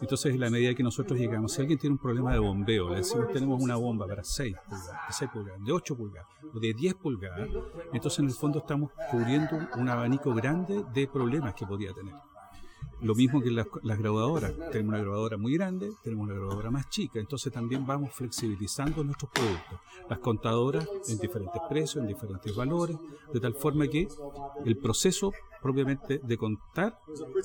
Entonces, 0.00 0.32
en 0.32 0.40
la 0.40 0.50
medida 0.50 0.74
que 0.74 0.84
nosotros 0.84 1.18
llegamos, 1.18 1.52
si 1.52 1.62
alguien 1.62 1.78
tiene 1.78 1.94
un 1.94 1.98
problema 1.98 2.32
de 2.32 2.38
bombeo, 2.38 2.90
le 2.90 2.96
decimos 2.96 3.32
tenemos 3.32 3.60
una 3.60 3.74
bomba 3.74 4.06
para 4.06 4.22
6 4.22 4.54
pulgadas, 4.68 5.06
de 5.08 5.14
6 5.14 5.30
pulgadas, 5.32 5.64
de 5.64 5.72
8 5.72 5.96
pulgadas 5.96 6.28
o 6.54 6.60
de 6.60 6.72
10 6.72 6.94
pulgadas, 6.94 7.48
entonces 7.92 8.18
en 8.20 8.26
el 8.26 8.32
fondo 8.32 8.58
estamos 8.60 8.92
cubriendo 9.10 9.58
un 9.76 9.88
abanico 9.88 10.32
grande 10.34 10.84
de 10.94 11.08
problemas 11.08 11.54
que 11.54 11.66
podría 11.66 11.92
tener. 11.92 12.14
Lo 13.04 13.14
mismo 13.14 13.42
que 13.42 13.50
las, 13.50 13.66
graduadoras. 13.98 14.52
Tenemos 14.72 14.94
una 14.94 15.02
grabadora 15.02 15.36
muy 15.36 15.52
grande, 15.52 15.92
tenemos 16.02 16.24
una 16.24 16.34
grabadora 16.34 16.70
más 16.70 16.88
chica, 16.88 17.20
entonces 17.20 17.52
también 17.52 17.86
vamos 17.86 18.12
flexibilizando 18.12 19.04
nuestros 19.04 19.30
productos. 19.30 19.78
Las 20.08 20.18
contadoras 20.18 20.88
en 21.08 21.18
diferentes 21.18 21.60
precios, 21.68 22.02
en 22.02 22.08
diferentes 22.08 22.54
valores, 22.56 22.96
de 23.32 23.40
tal 23.40 23.54
forma 23.54 23.86
que 23.88 24.08
el 24.64 24.76
proceso 24.78 25.32
propiamente 25.64 26.18
de 26.18 26.36
contar 26.36 26.98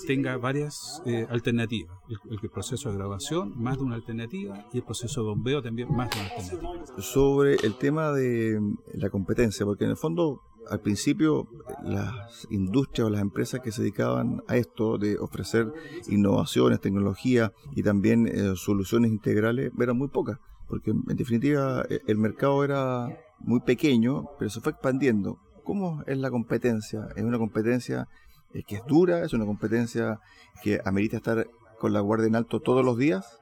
tenga 0.05 0.35
varias 0.37 1.01
eh, 1.05 1.25
alternativas. 1.29 1.97
El, 2.29 2.49
proceso 2.49 2.89
de 2.89 2.97
grabación, 2.97 3.53
más 3.55 3.77
de 3.77 3.83
una 3.83 3.95
alternativa, 3.95 4.65
y 4.73 4.77
el 4.77 4.83
proceso 4.83 5.21
de 5.21 5.29
bombeo 5.29 5.61
también 5.61 5.93
más 5.95 6.09
de 6.09 6.19
una 6.19 6.29
alternativa. 6.29 7.01
Sobre 7.01 7.55
el 7.55 7.75
tema 7.75 8.11
de 8.11 8.59
la 8.93 9.09
competencia, 9.09 9.65
porque 9.65 9.85
en 9.85 9.91
el 9.91 9.97
fondo 9.97 10.41
al 10.69 10.81
principio 10.81 11.47
las 11.83 12.47
industrias 12.49 13.07
o 13.07 13.09
las 13.09 13.21
empresas 13.21 13.61
que 13.61 13.71
se 13.71 13.81
dedicaban 13.81 14.43
a 14.47 14.57
esto 14.57 14.97
de 14.97 15.17
ofrecer 15.17 15.71
innovaciones, 16.07 16.79
tecnología 16.79 17.51
y 17.75 17.83
también 17.83 18.27
eh, 18.27 18.53
soluciones 18.55 19.11
integrales 19.11 19.71
eran 19.79 19.97
muy 19.97 20.07
pocas, 20.07 20.37
porque 20.67 20.91
en 20.91 21.15
definitiva 21.15 21.83
e, 21.89 22.01
el 22.07 22.17
mercado 22.17 22.63
era 22.63 23.17
muy 23.39 23.61
pequeño, 23.61 24.25
pero 24.37 24.49
se 24.49 24.61
fue 24.61 24.71
expandiendo. 24.71 25.39
¿Cómo 25.63 26.03
es 26.07 26.17
la 26.17 26.29
competencia? 26.29 27.07
¿Es 27.15 27.23
una 27.23 27.37
competencia 27.37 28.07
eh, 28.53 28.63
que 28.63 28.75
es 28.75 28.85
dura? 28.85 29.23
¿Es 29.23 29.33
una 29.33 29.45
competencia 29.45 30.19
que 30.63 30.79
amerita 30.83 31.17
estar 31.17 31.47
con 31.79 31.93
la 31.93 32.01
guardia 32.01 32.27
en 32.27 32.35
alto 32.35 32.59
todos 32.59 32.83
los 32.83 32.97
días? 32.97 33.39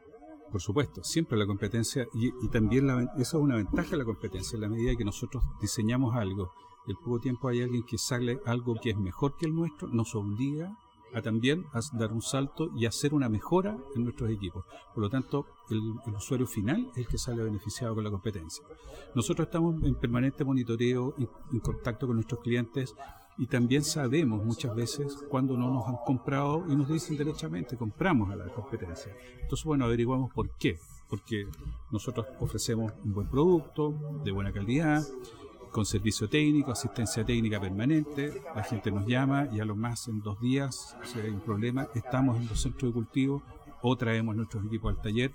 Por 0.52 0.62
supuesto, 0.62 1.04
siempre 1.04 1.38
la 1.38 1.46
competencia, 1.46 2.08
y, 2.14 2.32
también 2.50 2.88
la, 2.88 3.02
eso 3.18 3.38
es 3.38 3.44
una 3.44 3.58
ventaja 3.58 3.92
de 3.92 3.98
la 3.98 4.06
competencia, 4.06 4.56
en 4.56 4.62
la 4.62 4.70
medida 4.70 4.96
que 4.96 5.04
nosotros 5.04 5.44
diseñamos 5.60 6.16
algo 6.16 6.54
el 6.88 6.96
poco 6.96 7.20
tiempo 7.20 7.50
hay 7.50 7.62
alguien 7.62 7.84
que 7.84 7.98
sale 7.98 8.40
algo 8.46 8.76
que 8.82 8.92
es 8.92 8.98
mejor 8.98 9.36
que 9.38 9.46
el 9.46 9.56
nuestro, 9.56 9.88
nos 9.88 10.16
obliga 10.16 10.78
a 11.14 11.22
también 11.22 11.66
a 11.74 11.80
dar 11.94 12.12
un 12.12 12.22
salto 12.22 12.70
y 12.76 12.86
hacer 12.86 13.14
una 13.14 13.30
mejora 13.30 13.78
en 13.96 14.04
nuestros 14.04 14.30
equipos. 14.30 14.66
Por 14.94 15.04
lo 15.04 15.10
tanto, 15.10 15.46
el, 15.70 15.82
usuario 16.16 16.48
final 16.48 16.90
es 16.92 16.98
el 16.98 17.08
que 17.08 17.18
sale 17.18 17.44
beneficiado 17.44 17.96
con 17.96 18.04
la 18.04 18.12
competencia. 18.12 18.64
Nosotros 19.16 19.48
estamos 19.48 19.82
en 19.84 19.96
permanente 19.96 20.44
monitoreo, 20.44 21.16
en, 21.18 21.60
contacto 21.60 22.08
con 22.08 22.18
nuestros 22.18 22.42
clientes 22.42 22.96
y 23.38 23.48
también 23.48 23.84
sabemos 23.84 24.44
muchas 24.44 24.76
veces 24.76 25.18
cuando 25.30 25.56
no 25.56 25.72
nos 25.72 25.88
han 25.88 25.98
comprado 26.06 26.66
y 26.68 26.76
nos 26.76 26.90
dicen 26.90 27.18
derechamente, 27.18 27.78
compramos 27.78 28.30
a 28.32 28.36
la 28.36 28.48
competencia. 28.48 29.16
Entonces, 29.42 29.66
bueno, 29.66 29.86
averiguamos 29.86 30.32
por 30.34 30.50
qué. 30.58 30.80
Porque 31.10 31.48
nosotros 31.90 32.28
ofrecemos 32.42 32.92
un 33.06 33.14
buen 33.14 33.30
producto, 33.30 33.94
de 34.26 34.32
buena 34.32 34.52
calidad, 34.52 35.02
con 35.72 35.86
servicio 35.86 36.30
técnico, 36.30 36.72
asistencia 36.72 37.26
técnica 37.26 37.60
permanente. 37.60 38.42
La 38.56 38.64
gente 38.64 38.92
nos 38.92 39.06
llama 39.06 39.48
y 39.52 39.60
a 39.60 39.66
lo 39.66 39.76
más 39.76 40.08
en 40.08 40.22
dos 40.22 40.40
días, 40.40 40.96
si 41.04 41.20
hay 41.20 41.30
un 41.30 41.42
problema, 41.42 41.88
estamos 41.96 42.38
en 42.38 42.48
los 42.48 42.62
centros 42.62 42.92
de 42.92 42.94
cultivo 42.94 43.44
o 43.82 43.96
traemos 43.96 44.36
nuestros 44.36 44.66
equipos 44.66 44.96
al 44.96 45.02
taller. 45.02 45.34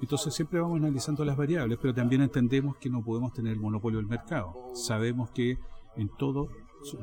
Entonces 0.00 0.34
siempre 0.34 0.60
vamos 0.60 0.78
analizando 0.78 1.24
las 1.24 1.36
variables, 1.36 1.78
pero 1.80 1.94
también 1.94 2.22
entendemos 2.22 2.76
que 2.76 2.90
no 2.90 3.02
podemos 3.02 3.32
tener 3.32 3.52
el 3.54 3.60
monopolio 3.60 3.98
del 3.98 4.08
mercado. 4.08 4.54
Sabemos 4.74 5.30
que 5.30 5.58
en 5.96 6.08
todo, 6.08 6.48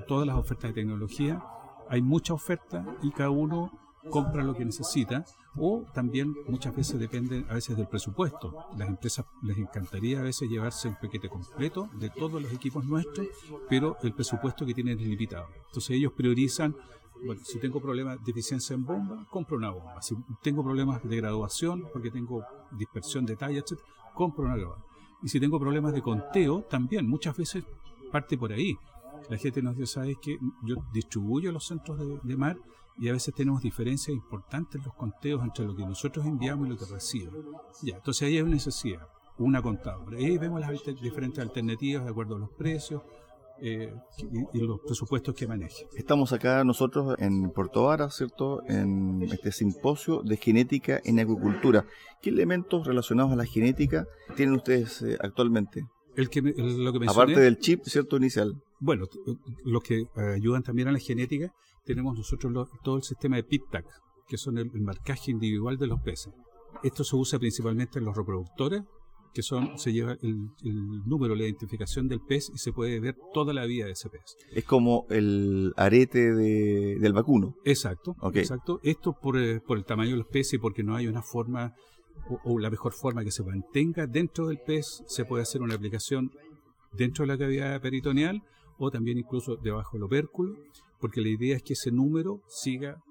todas 0.08 0.28
las 0.28 0.38
ofertas 0.38 0.72
de 0.72 0.82
tecnología 0.82 1.44
hay 1.90 2.02
mucha 2.02 2.34
oferta 2.34 2.86
y 3.02 3.12
cada 3.12 3.30
uno 3.30 3.72
compra 4.10 4.44
lo 4.44 4.56
que 4.56 4.66
necesita 4.66 5.26
o 5.58 5.86
también 5.94 6.36
muchas 6.48 6.76
veces 6.76 7.00
depende 7.00 7.46
a 7.50 7.56
veces 7.56 7.78
del 7.78 7.88
presupuesto. 7.88 8.54
Las 8.78 8.88
empresas 8.88 9.26
les 9.42 9.58
encantaría 9.58 10.20
a 10.20 10.24
veces 10.24 10.50
llevarse 10.50 10.90
el 10.90 10.96
paquete 10.96 11.30
completo 11.30 11.90
de 12.00 12.10
todos 12.10 12.42
los 12.42 12.52
equipos 12.54 12.86
nuestros, 12.86 13.28
pero 13.70 13.98
el 14.04 14.14
presupuesto 14.14 14.66
que 14.66 14.74
tienen 14.74 15.00
es 15.00 15.08
limitado. 15.08 15.48
Entonces 15.68 15.92
ellos 15.92 16.14
priorizan, 16.16 16.76
bueno, 17.26 17.42
si 17.44 17.60
tengo 17.60 17.80
problemas 17.82 18.24
de 18.24 18.32
eficiencia 18.32 18.74
en 18.74 18.86
bomba, 18.86 19.26
compro 19.30 19.58
una 19.58 19.72
bomba. 19.72 20.02
Si 20.02 20.16
tengo 20.42 20.64
problemas 20.64 21.04
de 21.04 21.16
graduación, 21.18 21.88
porque 21.92 22.12
tengo 22.12 22.44
dispersión 22.72 23.26
de 23.26 23.36
talla, 23.36 23.60
etc., 23.60 23.80
compro 24.14 24.46
una 24.46 24.56
grabadora. 24.56 24.84
Y 25.24 25.30
si 25.30 25.40
tengo 25.40 25.60
problemas 25.60 25.94
de 25.94 26.02
conteo, 26.02 26.62
también 26.70 27.08
muchas 27.08 27.36
veces 27.36 27.64
parte 28.12 28.38
por 28.38 28.52
ahí. 28.52 28.78
La 29.30 29.38
gente 29.38 29.62
nos 29.62 29.76
dice, 29.76 29.94
¿sabes 29.94 30.18
que 30.22 30.38
Yo 30.64 30.76
distribuyo 30.94 31.52
los 31.52 31.66
centros 31.66 32.00
de 32.24 32.38
mar 32.38 32.58
y 33.00 33.10
a 33.10 33.14
veces 33.14 33.34
tenemos 33.34 33.62
diferencias 33.62 34.16
importantes 34.16 34.76
en 34.76 34.86
los 34.86 34.94
conteos 34.96 35.44
entre 35.44 35.66
lo 35.66 35.76
que 35.76 35.84
nosotros 35.86 36.26
enviamos 36.26 36.68
y 36.68 36.72
lo 36.72 36.78
que 36.78 36.86
reciben. 36.86 37.34
Ya, 37.84 37.96
entonces 37.96 38.28
ahí 38.28 38.38
hay 38.38 38.42
una 38.42 38.56
necesidad, 38.56 39.08
una 39.38 39.62
contadora. 39.62 40.18
Ahí 40.18 40.38
vemos 40.38 40.60
las 40.60 40.72
diferentes 41.02 41.40
alternativas 41.40 42.04
de 42.04 42.10
acuerdo 42.10 42.36
a 42.36 42.40
los 42.40 42.50
precios 42.52 43.04
eh, 43.60 43.92
y, 44.54 44.60
los 44.60 44.80
presupuestos 44.82 45.34
que 45.34 45.48
maneje. 45.48 45.88
Estamos 45.96 46.32
acá 46.32 46.64
nosotros 46.64 47.16
en 47.18 47.50
Puerto 47.52 47.84
Vara, 47.84 48.10
¿cierto? 48.12 48.62
En 48.68 49.24
este 49.24 49.52
simposio 49.52 50.22
de 50.22 50.38
genética 50.38 51.00
en 51.04 51.20
agricultura. 51.20 51.86
¿Qué 52.22 52.30
elementos 52.30 52.86
relacionados 52.86 53.32
a 53.32 53.36
la 53.36 53.46
genética 53.46 54.06
tienen 54.36 54.56
ustedes 54.56 55.02
eh, 55.02 55.18
actualmente? 55.20 55.86
El 56.16 56.30
que, 56.30 56.42
lo 56.42 56.94
que 56.94 57.08
Aparte 57.08 57.40
del 57.40 57.58
chip, 57.60 57.84
¿cierto? 57.86 58.18
Inicial. 58.18 58.62
Bueno, 58.80 59.06
los 59.64 59.84
que 59.84 60.06
ayudan 60.16 60.64
también 60.64 60.88
a 60.88 60.92
la 60.92 61.00
genética, 61.00 61.52
tenemos 61.86 62.18
nosotros 62.18 62.70
todo 62.84 62.98
el 62.98 63.04
sistema 63.04 63.38
de 63.38 63.44
PITTAC, 63.44 63.86
que 64.28 64.38
son 64.38 64.58
el, 64.58 64.70
marcaje 64.82 65.32
individual 65.32 65.78
de 65.78 65.88
los 65.88 66.02
peces. 66.02 66.34
Esto 66.84 67.04
se 67.04 67.16
usa 67.16 67.40
principalmente 67.40 68.00
en 68.00 68.06
los 68.06 68.16
reproductores, 68.16 68.84
que 69.34 69.42
son 69.42 69.78
se 69.78 69.94
lleva 69.94 70.18
el, 70.22 70.50
número, 71.06 71.36
la 71.36 71.44
identificación 71.44 72.08
del 72.08 72.22
pez 72.22 72.50
y 72.54 72.58
se 72.58 72.72
puede 72.72 73.00
ver 73.00 73.16
toda 73.34 73.54
la 73.54 73.66
vida 73.66 73.86
de 73.86 73.92
ese 73.92 74.10
pez. 74.10 74.36
Es 74.52 74.64
como 74.64 75.06
el 75.10 75.74
arete 75.78 76.34
del 76.34 77.14
vacuno. 77.14 77.56
Exacto, 77.64 78.16
exacto. 78.34 78.80
Esto 78.84 79.14
por, 79.14 79.38
eh, 79.38 79.60
por 79.60 79.78
el 79.78 79.86
tamaño 79.86 80.12
de 80.12 80.18
los 80.18 80.28
peces 80.28 80.56
y 80.56 80.58
porque 80.58 80.84
no 80.84 80.96
hay 80.96 81.08
una 81.08 81.22
forma 81.22 81.74
o, 82.44 82.60
la 82.60 82.70
mejor 82.70 82.94
forma 82.94 83.24
que 83.24 83.32
se 83.32 83.44
mantenga 83.44 84.08
dentro 84.08 84.48
del 84.48 84.60
pez, 84.60 85.04
se 85.08 85.26
puede 85.26 85.44
hacer 85.44 85.62
una 85.62 85.76
aplicación 85.76 86.32
dentro 86.94 87.24
de 87.24 87.28
la 87.28 87.38
cavidad 87.38 87.82
peritoneal 87.82 88.42
o 88.78 88.92
también 88.92 89.18
incluso 89.18 89.56
debajo 89.56 89.92
del 89.94 90.04
opérculo, 90.04 90.56
porque 91.00 91.22
la 91.22 91.30
idea 91.30 91.56
es 91.56 91.64
que 91.64 91.74
ese 91.74 91.92
número 91.92 92.42
siga 92.48 93.02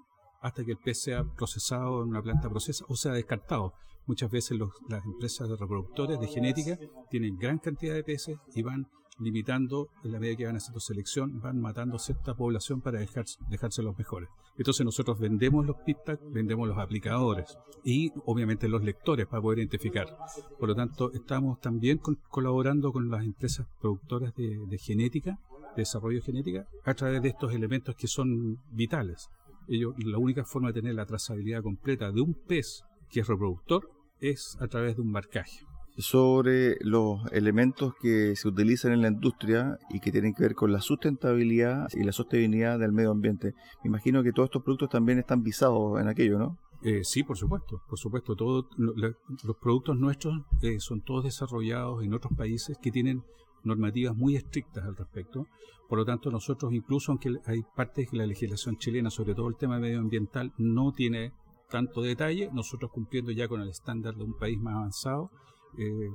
hasta 0.40 0.64
que 0.64 0.72
el 0.72 0.78
pez 0.78 1.02
sea 1.02 1.24
procesado 1.24 2.02
en 2.02 2.08
una 2.08 2.22
planta 2.22 2.48
procesa 2.48 2.84
o 2.88 2.96
sea 2.96 3.12
descartado. 3.12 3.72
Muchas 4.06 4.30
veces 4.30 4.58
las 4.88 5.04
empresas 5.04 5.48
de 5.48 5.56
reproductores 5.56 6.20
de 6.20 6.28
genética 6.28 6.78
tienen 7.10 7.36
gran 7.36 7.58
cantidad 7.58 7.94
de 7.94 8.04
peces 8.04 8.38
y 8.54 8.62
van 8.62 8.86
limitando, 9.18 9.88
en 10.04 10.12
la 10.12 10.20
medida 10.20 10.36
que 10.36 10.46
van 10.46 10.56
haciendo 10.56 10.80
selección, 10.80 11.40
van 11.40 11.60
matando 11.60 11.98
cierta 11.98 12.34
población 12.34 12.80
para 12.80 13.00
dejar, 13.00 13.24
dejarse 13.48 13.82
los 13.82 13.96
mejores. 13.96 14.28
Entonces 14.58 14.84
nosotros 14.84 15.18
vendemos 15.18 15.66
los 15.66 15.76
PITAC, 15.84 16.20
vendemos 16.30 16.68
los 16.68 16.78
aplicadores 16.78 17.56
y 17.84 18.12
obviamente 18.24 18.68
los 18.68 18.82
lectores 18.82 19.26
para 19.26 19.42
poder 19.42 19.60
identificar. 19.60 20.16
Por 20.58 20.68
lo 20.68 20.74
tanto, 20.74 21.12
estamos 21.12 21.60
también 21.60 22.00
colaborando 22.28 22.92
con 22.92 23.10
las 23.10 23.24
empresas 23.24 23.66
productoras 23.80 24.34
de, 24.34 24.78
genética, 24.78 25.38
de 25.76 25.82
desarrollo 25.82 26.22
genética, 26.22 26.66
a 26.84 26.94
través 26.94 27.22
de 27.22 27.28
estos 27.28 27.52
elementos 27.52 27.94
que 27.94 28.08
son 28.08 28.58
vitales. 28.72 29.28
Ellos, 29.68 29.94
la 29.98 30.18
única 30.18 30.44
forma 30.44 30.68
de 30.68 30.80
tener 30.80 30.94
la 30.94 31.06
trazabilidad 31.06 31.62
completa 31.62 32.10
de 32.12 32.20
un 32.20 32.34
pez 32.34 32.82
que 33.10 33.20
es 33.20 33.28
reproductor 33.28 33.90
es 34.20 34.56
a 34.60 34.68
través 34.68 34.96
de 34.96 35.02
un 35.02 35.10
marcaje 35.10 35.60
sobre 35.98 36.76
los 36.80 37.20
elementos 37.32 37.94
que 38.00 38.36
se 38.36 38.48
utilizan 38.48 38.92
en 38.92 39.02
la 39.02 39.08
industria 39.08 39.78
y 39.88 40.00
que 40.00 40.12
tienen 40.12 40.34
que 40.34 40.42
ver 40.42 40.54
con 40.54 40.72
la 40.72 40.80
sustentabilidad 40.80 41.88
y 41.94 42.04
la 42.04 42.12
sostenibilidad 42.12 42.78
del 42.78 42.92
medio 42.92 43.10
ambiente. 43.10 43.54
Me 43.82 43.88
imagino 43.88 44.22
que 44.22 44.32
todos 44.32 44.48
estos 44.48 44.62
productos 44.62 44.90
también 44.90 45.18
están 45.18 45.42
visados 45.42 45.98
en 46.00 46.08
aquello, 46.08 46.38
¿no? 46.38 46.58
Eh, 46.82 47.02
sí, 47.02 47.22
por 47.22 47.38
supuesto, 47.38 47.82
por 47.88 47.98
supuesto. 47.98 48.36
Todos 48.36 48.66
los 48.76 49.56
productos 49.60 49.96
nuestros 49.96 50.42
eh, 50.62 50.78
son 50.78 51.00
todos 51.00 51.24
desarrollados 51.24 52.04
en 52.04 52.12
otros 52.12 52.32
países 52.36 52.76
que 52.80 52.90
tienen 52.90 53.22
normativas 53.64 54.16
muy 54.16 54.36
estrictas 54.36 54.84
al 54.84 54.96
respecto. 54.96 55.46
Por 55.88 55.98
lo 55.98 56.04
tanto, 56.04 56.30
nosotros, 56.30 56.72
incluso 56.72 57.12
aunque 57.12 57.34
hay 57.46 57.62
partes 57.74 58.10
de 58.10 58.18
la 58.18 58.26
legislación 58.26 58.76
chilena, 58.76 59.10
sobre 59.10 59.34
todo 59.34 59.48
el 59.48 59.56
tema 59.56 59.78
medioambiental, 59.78 60.52
no 60.58 60.92
tiene 60.92 61.32
tanto 61.70 62.02
detalle, 62.02 62.50
nosotros 62.52 62.90
cumpliendo 62.90 63.30
ya 63.32 63.48
con 63.48 63.60
el 63.60 63.68
estándar 63.68 64.14
de 64.14 64.24
un 64.24 64.34
país 64.34 64.58
más 64.58 64.74
avanzado, 64.74 65.30
eh, 65.78 66.10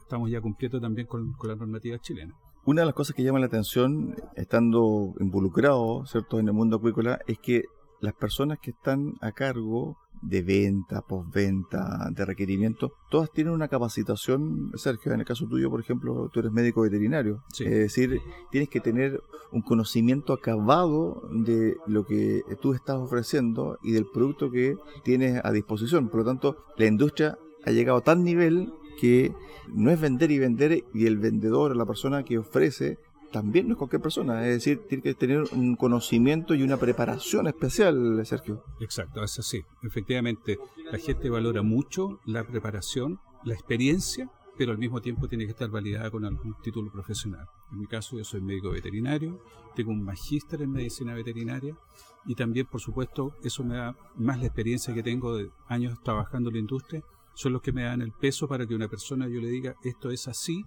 estamos 0.00 0.30
ya 0.30 0.40
cumpliendo 0.40 0.80
también 0.80 1.06
con, 1.06 1.34
la 1.44 1.54
normativa 1.54 1.98
chilena. 1.98 2.34
Una 2.64 2.82
de 2.82 2.86
las 2.86 2.94
cosas 2.94 3.14
que 3.14 3.22
llama 3.22 3.38
la 3.38 3.46
atención, 3.46 4.16
estando 4.34 5.14
involucrado 5.20 6.04
¿cierto? 6.06 6.38
en 6.38 6.48
el 6.48 6.54
mundo 6.54 6.76
acuícola, 6.76 7.20
es 7.26 7.38
que 7.38 7.64
las 8.00 8.14
personas 8.14 8.58
que 8.60 8.70
están 8.70 9.14
a 9.20 9.32
cargo 9.32 9.96
de 10.22 10.42
venta, 10.42 11.02
postventa, 11.02 12.08
de 12.10 12.24
requerimiento, 12.24 12.92
todas 13.10 13.30
tienen 13.30 13.52
una 13.52 13.68
capacitación, 13.68 14.72
Sergio, 14.74 15.12
en 15.12 15.20
el 15.20 15.26
caso 15.26 15.46
tuyo, 15.46 15.70
por 15.70 15.80
ejemplo, 15.80 16.30
tú 16.32 16.40
eres 16.40 16.52
médico 16.52 16.82
veterinario, 16.82 17.42
es 17.58 17.70
decir, 17.70 18.20
tienes 18.50 18.68
que 18.68 18.80
tener 18.80 19.20
un 19.52 19.62
conocimiento 19.62 20.32
acabado 20.32 21.28
de 21.32 21.76
lo 21.86 22.04
que 22.06 22.42
tú 22.60 22.72
estás 22.72 22.96
ofreciendo 22.96 23.78
y 23.82 23.92
del 23.92 24.06
producto 24.06 24.50
que 24.50 24.76
tienes 25.04 25.40
a 25.44 25.52
disposición. 25.52 26.08
Por 26.08 26.20
lo 26.20 26.26
tanto, 26.26 26.64
la 26.76 26.86
industria 26.86 27.38
ha 27.64 27.70
llegado 27.70 27.98
a 27.98 28.02
tal 28.02 28.24
nivel 28.24 28.72
que 29.00 29.32
no 29.68 29.90
es 29.90 30.00
vender 30.00 30.30
y 30.30 30.38
vender 30.38 30.84
y 30.94 31.06
el 31.06 31.18
vendedor, 31.18 31.76
la 31.76 31.86
persona 31.86 32.24
que 32.24 32.38
ofrece, 32.38 32.98
también 33.30 33.68
no 33.68 33.74
es 33.74 33.78
cualquier 33.78 34.02
persona, 34.02 34.46
es 34.46 34.54
decir, 34.54 34.86
tiene 34.88 35.02
que 35.02 35.14
tener 35.14 35.44
un 35.52 35.76
conocimiento 35.76 36.54
y 36.54 36.62
una 36.62 36.76
preparación 36.76 37.46
especial, 37.46 38.24
Sergio. 38.24 38.64
Exacto, 38.80 39.22
es 39.22 39.38
así. 39.38 39.64
Efectivamente, 39.82 40.58
la 40.90 40.98
gente 40.98 41.30
valora 41.30 41.62
mucho 41.62 42.20
la 42.24 42.44
preparación, 42.44 43.20
la 43.44 43.54
experiencia, 43.54 44.30
pero 44.56 44.72
al 44.72 44.78
mismo 44.78 45.00
tiempo 45.00 45.28
tiene 45.28 45.44
que 45.44 45.50
estar 45.50 45.68
validada 45.68 46.10
con 46.10 46.24
algún 46.24 46.54
título 46.62 46.90
profesional. 46.90 47.46
En 47.72 47.78
mi 47.78 47.86
caso, 47.86 48.16
yo 48.16 48.24
soy 48.24 48.40
médico 48.40 48.70
veterinario, 48.70 49.42
tengo 49.74 49.90
un 49.90 50.02
magíster 50.02 50.62
en 50.62 50.70
medicina 50.70 51.14
veterinaria 51.14 51.76
y 52.24 52.34
también, 52.34 52.66
por 52.66 52.80
supuesto, 52.80 53.34
eso 53.42 53.64
me 53.64 53.76
da 53.76 53.94
más 54.16 54.38
la 54.38 54.46
experiencia 54.46 54.94
que 54.94 55.02
tengo 55.02 55.36
de 55.36 55.50
años 55.68 56.00
trabajando 56.02 56.48
en 56.48 56.54
la 56.54 56.60
industria 56.60 57.02
son 57.36 57.52
los 57.52 57.60
que 57.60 57.72
me 57.72 57.84
dan 57.84 58.00
el 58.00 58.12
peso 58.12 58.48
para 58.48 58.66
que 58.66 58.74
una 58.74 58.88
persona 58.88 59.28
yo 59.28 59.40
le 59.40 59.48
diga 59.48 59.76
esto 59.84 60.10
es 60.10 60.26
así, 60.26 60.64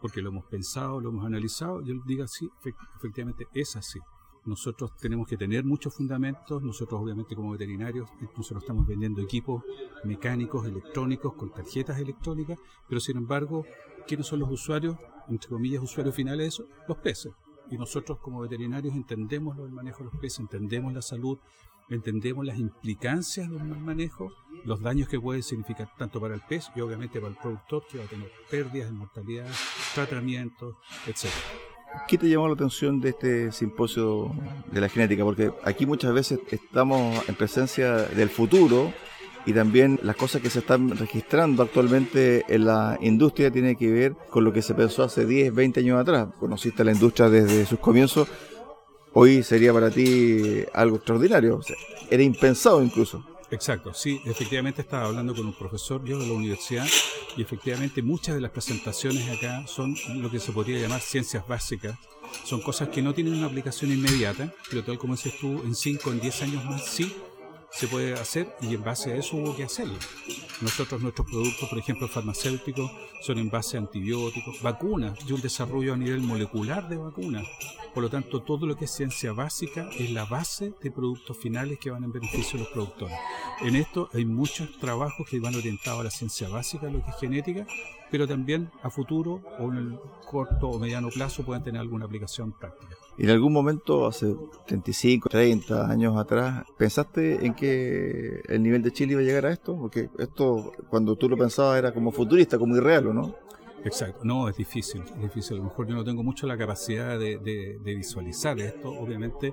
porque 0.00 0.22
lo 0.22 0.30
hemos 0.30 0.44
pensado, 0.46 1.00
lo 1.00 1.10
hemos 1.10 1.26
analizado, 1.26 1.82
yo 1.82 1.94
diga 2.06 2.26
sí, 2.26 2.50
efectivamente 2.96 3.46
es 3.52 3.76
así. 3.76 4.00
Nosotros 4.46 4.96
tenemos 4.96 5.28
que 5.28 5.36
tener 5.36 5.64
muchos 5.64 5.94
fundamentos, 5.94 6.62
nosotros 6.62 7.00
obviamente 7.02 7.36
como 7.36 7.52
veterinarios, 7.52 8.08
nosotros 8.36 8.62
estamos 8.62 8.86
vendiendo 8.86 9.20
equipos 9.20 9.62
mecánicos, 10.04 10.66
electrónicos, 10.66 11.34
con 11.34 11.52
tarjetas 11.52 11.98
electrónicas, 11.98 12.58
pero 12.88 13.00
sin 13.00 13.18
embargo, 13.18 13.66
¿quiénes 14.06 14.26
son 14.26 14.40
los 14.40 14.50
usuarios, 14.50 14.96
entre 15.28 15.50
comillas, 15.50 15.82
usuarios 15.82 16.14
finales 16.14 16.38
de 16.38 16.48
eso? 16.48 16.64
Los 16.88 16.96
peces. 16.98 17.32
Y 17.70 17.76
nosotros 17.76 18.18
como 18.18 18.40
veterinarios 18.40 18.94
entendemos 18.94 19.58
el 19.58 19.70
manejo 19.70 19.98
de 19.98 20.04
los 20.04 20.16
peces, 20.16 20.40
entendemos 20.40 20.92
la 20.94 21.02
salud, 21.02 21.38
entendemos 21.90 22.46
las 22.46 22.58
implicancias 22.58 23.48
de 23.48 23.56
un 23.56 23.70
mal 23.70 23.80
manejo, 23.80 24.32
los 24.64 24.80
daños 24.80 25.08
que 25.08 25.20
puede 25.20 25.42
significar 25.42 25.90
tanto 25.98 26.20
para 26.20 26.34
el 26.34 26.40
pez 26.48 26.70
y 26.74 26.80
obviamente 26.80 27.20
para 27.20 27.32
el 27.32 27.38
productor 27.38 27.84
que 27.90 27.98
va 27.98 28.04
a 28.04 28.08
tener 28.08 28.30
pérdidas 28.50 28.92
mortalidad, 28.92 29.48
tratamientos, 29.94 30.76
etc. 31.06 31.26
¿Qué 32.06 32.18
te 32.18 32.28
llamó 32.28 32.46
la 32.46 32.54
atención 32.54 33.00
de 33.00 33.10
este 33.10 33.52
simposio 33.52 34.32
de 34.70 34.80
la 34.80 34.88
genética? 34.88 35.24
Porque 35.24 35.52
aquí 35.64 35.86
muchas 35.86 36.12
veces 36.12 36.38
estamos 36.50 37.28
en 37.28 37.34
presencia 37.34 37.96
del 37.96 38.28
futuro 38.28 38.92
y 39.46 39.52
también 39.52 39.98
las 40.02 40.16
cosas 40.16 40.42
que 40.42 40.50
se 40.50 40.60
están 40.60 40.96
registrando 40.96 41.62
actualmente 41.62 42.44
en 42.48 42.66
la 42.66 42.98
industria 43.00 43.50
tienen 43.50 43.74
que 43.74 43.90
ver 43.90 44.14
con 44.28 44.44
lo 44.44 44.52
que 44.52 44.62
se 44.62 44.74
pensó 44.74 45.02
hace 45.02 45.26
10, 45.26 45.52
20 45.54 45.80
años 45.80 46.00
atrás. 46.00 46.28
Conociste 46.38 46.84
la 46.84 46.92
industria 46.92 47.28
desde 47.28 47.66
sus 47.66 47.80
comienzos 47.80 48.28
hoy 49.12 49.42
sería 49.42 49.72
para 49.72 49.90
ti 49.90 50.64
algo 50.72 50.96
extraordinario. 50.96 51.60
era 52.10 52.22
impensado 52.22 52.82
incluso. 52.82 53.24
Exacto, 53.50 53.92
sí, 53.92 54.20
efectivamente 54.26 54.80
estaba 54.80 55.06
hablando 55.06 55.34
con 55.34 55.44
un 55.44 55.52
profesor 55.52 56.04
yo 56.04 56.20
de 56.20 56.26
la 56.26 56.34
universidad 56.34 56.86
y 57.36 57.42
efectivamente 57.42 58.00
muchas 58.00 58.36
de 58.36 58.40
las 58.40 58.52
presentaciones 58.52 59.28
acá 59.28 59.66
son 59.66 59.96
lo 60.16 60.30
que 60.30 60.38
se 60.38 60.52
podría 60.52 60.78
llamar 60.78 61.00
ciencias 61.00 61.46
básicas. 61.48 61.98
Son 62.44 62.60
cosas 62.60 62.90
que 62.90 63.02
no 63.02 63.12
tienen 63.12 63.34
una 63.34 63.46
aplicación 63.46 63.90
inmediata, 63.90 64.54
pero 64.68 64.84
tal 64.84 64.98
como 64.98 65.16
dices 65.16 65.34
tú, 65.40 65.62
en 65.64 65.74
5, 65.74 66.12
en 66.12 66.20
10 66.20 66.42
años 66.42 66.64
más 66.64 66.86
sí 66.86 67.12
se 67.72 67.86
puede 67.88 68.14
hacer 68.14 68.54
y 68.60 68.74
en 68.74 68.82
base 68.82 69.12
a 69.12 69.16
eso 69.16 69.36
hubo 69.36 69.56
que 69.56 69.64
hacerlo. 69.64 69.98
Nosotros, 70.60 71.00
nuestros 71.00 71.26
productos, 71.26 71.68
por 71.68 71.78
ejemplo, 71.78 72.08
farmacéuticos, 72.08 72.90
son 73.22 73.38
en 73.38 73.50
base 73.50 73.76
a 73.76 73.80
antibióticos, 73.80 74.60
vacunas, 74.62 75.18
y 75.26 75.32
un 75.32 75.40
desarrollo 75.40 75.94
a 75.94 75.96
nivel 75.96 76.20
molecular 76.20 76.88
de 76.88 76.96
vacunas. 76.96 77.46
Por 77.94 78.02
lo 78.02 78.10
tanto, 78.10 78.42
todo 78.42 78.66
lo 78.66 78.76
que 78.76 78.84
es 78.84 78.90
ciencia 78.90 79.32
básica 79.32 79.88
es 79.98 80.10
la 80.10 80.24
base 80.24 80.72
de 80.82 80.90
productos 80.90 81.36
finales 81.36 81.78
que 81.78 81.90
van 81.90 82.04
en 82.04 82.12
beneficio 82.12 82.58
de 82.58 82.64
los 82.64 82.72
productores. 82.72 83.16
En 83.60 83.76
esto 83.76 84.08
hay 84.12 84.24
muchos 84.24 84.78
trabajos 84.78 85.28
que 85.28 85.40
van 85.40 85.54
orientados 85.54 86.00
a 86.00 86.04
la 86.04 86.10
ciencia 86.10 86.48
básica, 86.48 86.88
lo 86.88 87.04
que 87.04 87.10
es 87.10 87.16
genética, 87.20 87.66
pero 88.10 88.26
también 88.26 88.70
a 88.82 88.90
futuro 88.90 89.40
o 89.58 89.70
en 89.70 89.76
el 89.76 89.98
corto 90.26 90.68
o 90.68 90.78
mediano 90.78 91.08
plazo 91.08 91.44
pueden 91.44 91.62
tener 91.62 91.80
alguna 91.80 92.06
aplicación 92.06 92.52
práctica. 92.52 92.96
¿Y 93.18 93.24
en 93.24 93.30
algún 93.30 93.52
momento, 93.52 94.06
hace 94.06 94.34
35, 94.66 95.28
30 95.28 95.90
años 95.90 96.16
atrás, 96.16 96.64
pensaste 96.78 97.44
en 97.44 97.54
que 97.54 98.40
el 98.48 98.62
nivel 98.62 98.82
de 98.82 98.92
Chile 98.92 99.12
iba 99.12 99.20
a 99.20 99.24
llegar 99.24 99.46
a 99.46 99.52
esto? 99.52 99.76
Porque 99.76 100.08
esto, 100.18 100.72
cuando 100.88 101.16
tú 101.16 101.28
lo 101.28 101.36
pensabas, 101.36 101.78
era 101.78 101.92
como 101.92 102.12
futurista, 102.12 102.58
como 102.58 102.76
irreal, 102.76 103.08
¿o 103.08 103.12
no? 103.12 103.34
Exacto, 103.84 104.24
no, 104.24 104.48
es 104.48 104.56
difícil, 104.56 105.02
es 105.02 105.22
difícil. 105.22 105.54
A 105.54 105.58
lo 105.58 105.64
mejor 105.64 105.88
yo 105.88 105.94
no 105.94 106.04
tengo 106.04 106.22
mucho 106.22 106.46
la 106.46 106.56
capacidad 106.56 107.18
de, 107.18 107.78
visualizar 107.82 108.58
esto, 108.60 108.90
obviamente, 108.90 109.52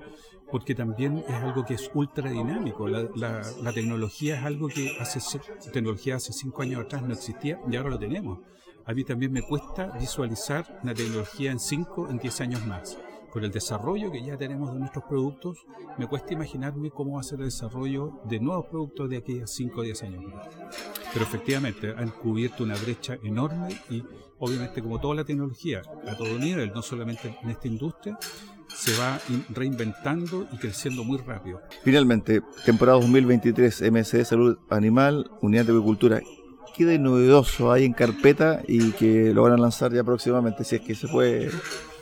porque 0.50 0.74
también 0.74 1.24
es 1.26 1.34
algo 1.34 1.64
que 1.64 1.74
es 1.74 1.90
ultra 1.94 2.30
dinámico. 2.30 2.88
La, 2.88 3.08
la, 3.16 3.72
tecnología 3.72 4.38
es 4.38 4.44
algo 4.44 4.68
que 4.68 4.96
hace, 5.00 5.20
tecnología 5.72 6.16
hace 6.16 6.32
cinco 6.32 6.62
años 6.62 6.84
atrás 6.84 7.02
no 7.02 7.12
existía 7.12 7.60
y 7.70 7.76
ahora 7.76 7.90
lo 7.90 7.98
tenemos. 7.98 8.40
A 8.84 8.94
mí 8.94 9.04
también 9.04 9.32
me 9.32 9.42
cuesta 9.42 9.92
visualizar 9.98 10.80
una 10.82 10.94
tecnología 10.94 11.50
en 11.52 11.58
cinco, 11.58 12.08
en 12.08 12.18
diez 12.18 12.40
años 12.40 12.64
más. 12.66 12.98
Con 13.30 13.44
el 13.44 13.50
desarrollo 13.50 14.10
que 14.10 14.24
ya 14.24 14.36
tenemos 14.36 14.72
de 14.72 14.78
nuestros 14.78 15.04
productos, 15.04 15.58
me 15.98 16.06
cuesta 16.06 16.32
imaginarme 16.34 16.90
cómo 16.90 17.14
va 17.14 17.20
a 17.20 17.24
ser 17.24 17.38
el 17.40 17.46
desarrollo 17.46 18.20
de 18.24 18.40
nuevos 18.40 18.66
productos 18.66 19.10
de 19.10 19.18
aquí 19.18 19.40
a 19.40 19.46
5 19.46 19.80
o 19.80 19.82
10 19.82 20.02
años. 20.02 20.24
Pero 21.12 21.24
efectivamente 21.24 21.94
han 21.96 22.10
cubierto 22.10 22.64
una 22.64 22.76
brecha 22.76 23.18
enorme 23.22 23.68
y 23.90 24.02
obviamente 24.38 24.82
como 24.82 25.00
toda 25.00 25.14
la 25.14 25.24
tecnología 25.24 25.82
a 26.06 26.16
todo 26.16 26.38
nivel, 26.38 26.72
no 26.72 26.82
solamente 26.82 27.36
en 27.42 27.50
esta 27.50 27.68
industria, 27.68 28.18
se 28.74 28.96
va 28.98 29.18
reinventando 29.50 30.46
y 30.52 30.58
creciendo 30.58 31.04
muy 31.04 31.18
rápido. 31.18 31.60
Finalmente, 31.82 32.42
temporada 32.64 33.00
2023, 33.00 33.90
MSD 33.90 34.24
Salud 34.24 34.58
Animal, 34.70 35.30
Unidad 35.40 35.64
de 35.64 35.72
Agricultura. 35.72 36.20
¿Qué 36.76 36.84
de 36.84 36.98
novedoso 36.98 37.72
hay 37.72 37.84
en 37.84 37.92
carpeta 37.92 38.62
y 38.68 38.92
que 38.92 39.34
lo 39.34 39.42
van 39.42 39.52
a 39.52 39.56
lanzar 39.56 39.92
ya 39.92 40.04
próximamente, 40.04 40.62
si 40.62 40.76
es 40.76 40.82
que 40.82 40.94
se 40.94 41.08
puede 41.08 41.50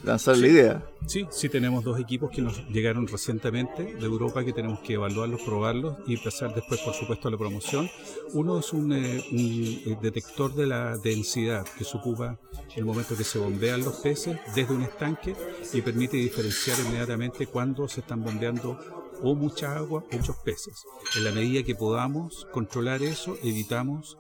lanzar 0.03 0.37
la 0.37 0.47
idea? 0.47 0.87
Sí, 1.07 1.27
sí 1.31 1.49
tenemos 1.49 1.85
dos 1.85 2.01
equipos 2.01 2.31
que 2.31 2.43
nos 2.43 2.67
llegaron 2.69 3.07
recientemente 3.07 3.95
de 3.95 4.05
Europa 4.05 4.45
que 4.45 4.53
tenemos 4.53 4.81
que 4.81 4.95
evaluarlos, 4.95 5.41
probarlos 5.43 5.97
y 6.07 6.17
pasar 6.17 6.55
después, 6.55 6.81
por 6.81 6.95
supuesto, 6.95 7.29
a 7.29 7.31
la 7.31 7.39
promoción. 7.39 7.89
Uno 8.33 8.59
es 8.59 8.73
un, 8.73 8.93
eh, 8.93 9.25
eh, 9.33 9.97
detector 10.03 10.55
de 10.55 10.67
la 10.67 10.97
densidad 10.99 11.65
que 11.79 11.85
se 11.85 11.97
ocupa 11.97 12.39
en 12.73 12.79
el 12.79 12.85
momento 12.85 13.17
que 13.17 13.25
se 13.25 13.39
bombean 13.39 13.85
los 13.85 13.97
peces 13.97 14.39
desde 14.55 14.75
un 14.75 14.83
estanque 14.83 15.35
y 15.73 15.81
permite 15.81 16.17
diferenciar 16.17 16.79
inmediatamente 16.81 17.47
cuando 17.47 17.89
se 17.89 18.01
están 18.01 18.25
bombeando 18.25 18.96
o 19.23 19.35
mucha 19.35 19.77
agua 19.77 20.05
muchos 20.13 20.37
peces. 20.37 20.85
En 21.17 21.25
la 21.25 21.33
medida 21.33 21.63
que 21.63 21.75
podamos 21.75 22.47
controlar 22.53 23.03
eso, 23.03 23.37
evitamos 23.43 24.17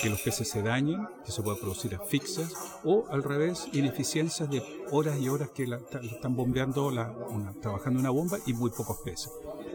que 0.00 0.10
los 0.10 0.20
peces 0.20 0.48
se 0.48 0.62
dañen, 0.62 1.06
que 1.24 1.32
se 1.32 1.42
pueda 1.42 1.56
producir 1.56 1.94
asfixias 1.94 2.52
o 2.84 3.06
al 3.10 3.22
revés, 3.22 3.68
ineficiencias 3.72 4.50
de 4.50 4.62
horas 4.90 5.18
y 5.20 5.28
horas 5.28 5.50
que 5.50 5.64
están 5.64 6.36
bombeando, 6.36 6.90
la, 6.90 7.14
trabajando 7.60 8.00
una 8.00 8.10
bomba 8.10 8.38
y 8.46 8.54
muy 8.54 8.70
pocos 8.70 8.98
peces. 9.04 9.30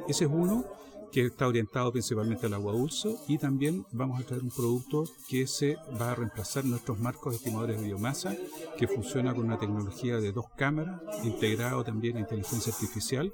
Ese 0.08 0.26
es 0.26 0.32
uno 0.32 0.66
que 1.12 1.28
está 1.28 1.48
orientado 1.48 1.94
principalmente 1.94 2.48
al 2.48 2.56
agua 2.56 2.74
dulce 2.74 3.16
y 3.28 3.38
también 3.38 3.86
vamos 3.94 4.20
a 4.20 4.26
traer 4.26 4.44
un 4.44 4.50
producto 4.50 5.06
que 5.30 5.48
se 5.48 5.78
va 6.00 6.12
a 6.12 6.16
reemplazar 6.16 6.66
nuestros 6.66 7.00
marcos 7.00 7.36
estimadores 7.36 7.80
de 7.80 7.88
biomasa 7.88 8.36
que 8.78 8.88
funciona 8.88 9.34
con 9.34 9.46
una 9.46 9.58
tecnología 9.58 10.18
de 10.18 10.34
dos 10.34 10.48
cámaras 10.58 11.02
integrado 11.24 11.86
también 11.86 12.18
a 12.18 12.20
inteligencia 12.20 12.74
artificial 12.74 13.32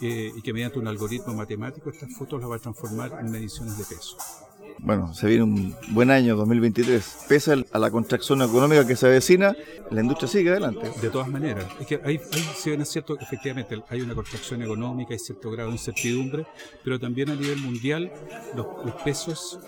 eh, 0.00 0.32
y 0.34 0.42
que 0.42 0.52
mediante 0.52 0.78
un 0.78 0.86
algoritmo 0.86 1.34
matemático 1.34 1.90
estas 1.90 2.14
fotos 2.16 2.40
las 2.40 2.50
va 2.50 2.56
a 2.56 2.58
transformar 2.58 3.18
en 3.20 3.30
mediciones 3.30 3.76
de 3.78 3.84
peso. 3.84 4.16
Bueno, 4.80 5.12
se 5.12 5.26
viene 5.26 5.42
un 5.42 5.74
buen 5.90 6.10
año 6.10 6.36
2023. 6.36 7.26
Pese 7.28 7.64
a 7.72 7.78
la 7.78 7.90
contracción 7.90 8.42
económica 8.42 8.86
que 8.86 8.96
se 8.96 9.06
avecina, 9.06 9.56
la 9.90 10.00
industria 10.00 10.28
sigue 10.28 10.50
adelante. 10.50 10.90
De 11.00 11.10
todas 11.10 11.28
maneras, 11.28 11.66
es 11.80 11.86
que 11.86 12.00
hay, 12.04 12.20
si 12.56 12.70
bien 12.70 12.82
es 12.82 12.88
cierto, 12.88 13.18
efectivamente 13.18 13.82
hay 13.88 14.00
una 14.00 14.14
contracción 14.14 14.62
económica, 14.62 15.12
hay 15.12 15.18
cierto 15.18 15.50
grado 15.50 15.70
de 15.70 15.74
incertidumbre, 15.74 16.46
pero 16.84 16.98
también 16.98 17.30
a 17.30 17.34
nivel 17.34 17.58
mundial 17.58 18.12
los, 18.54 18.66
los 18.84 18.94
pesos 19.02 19.58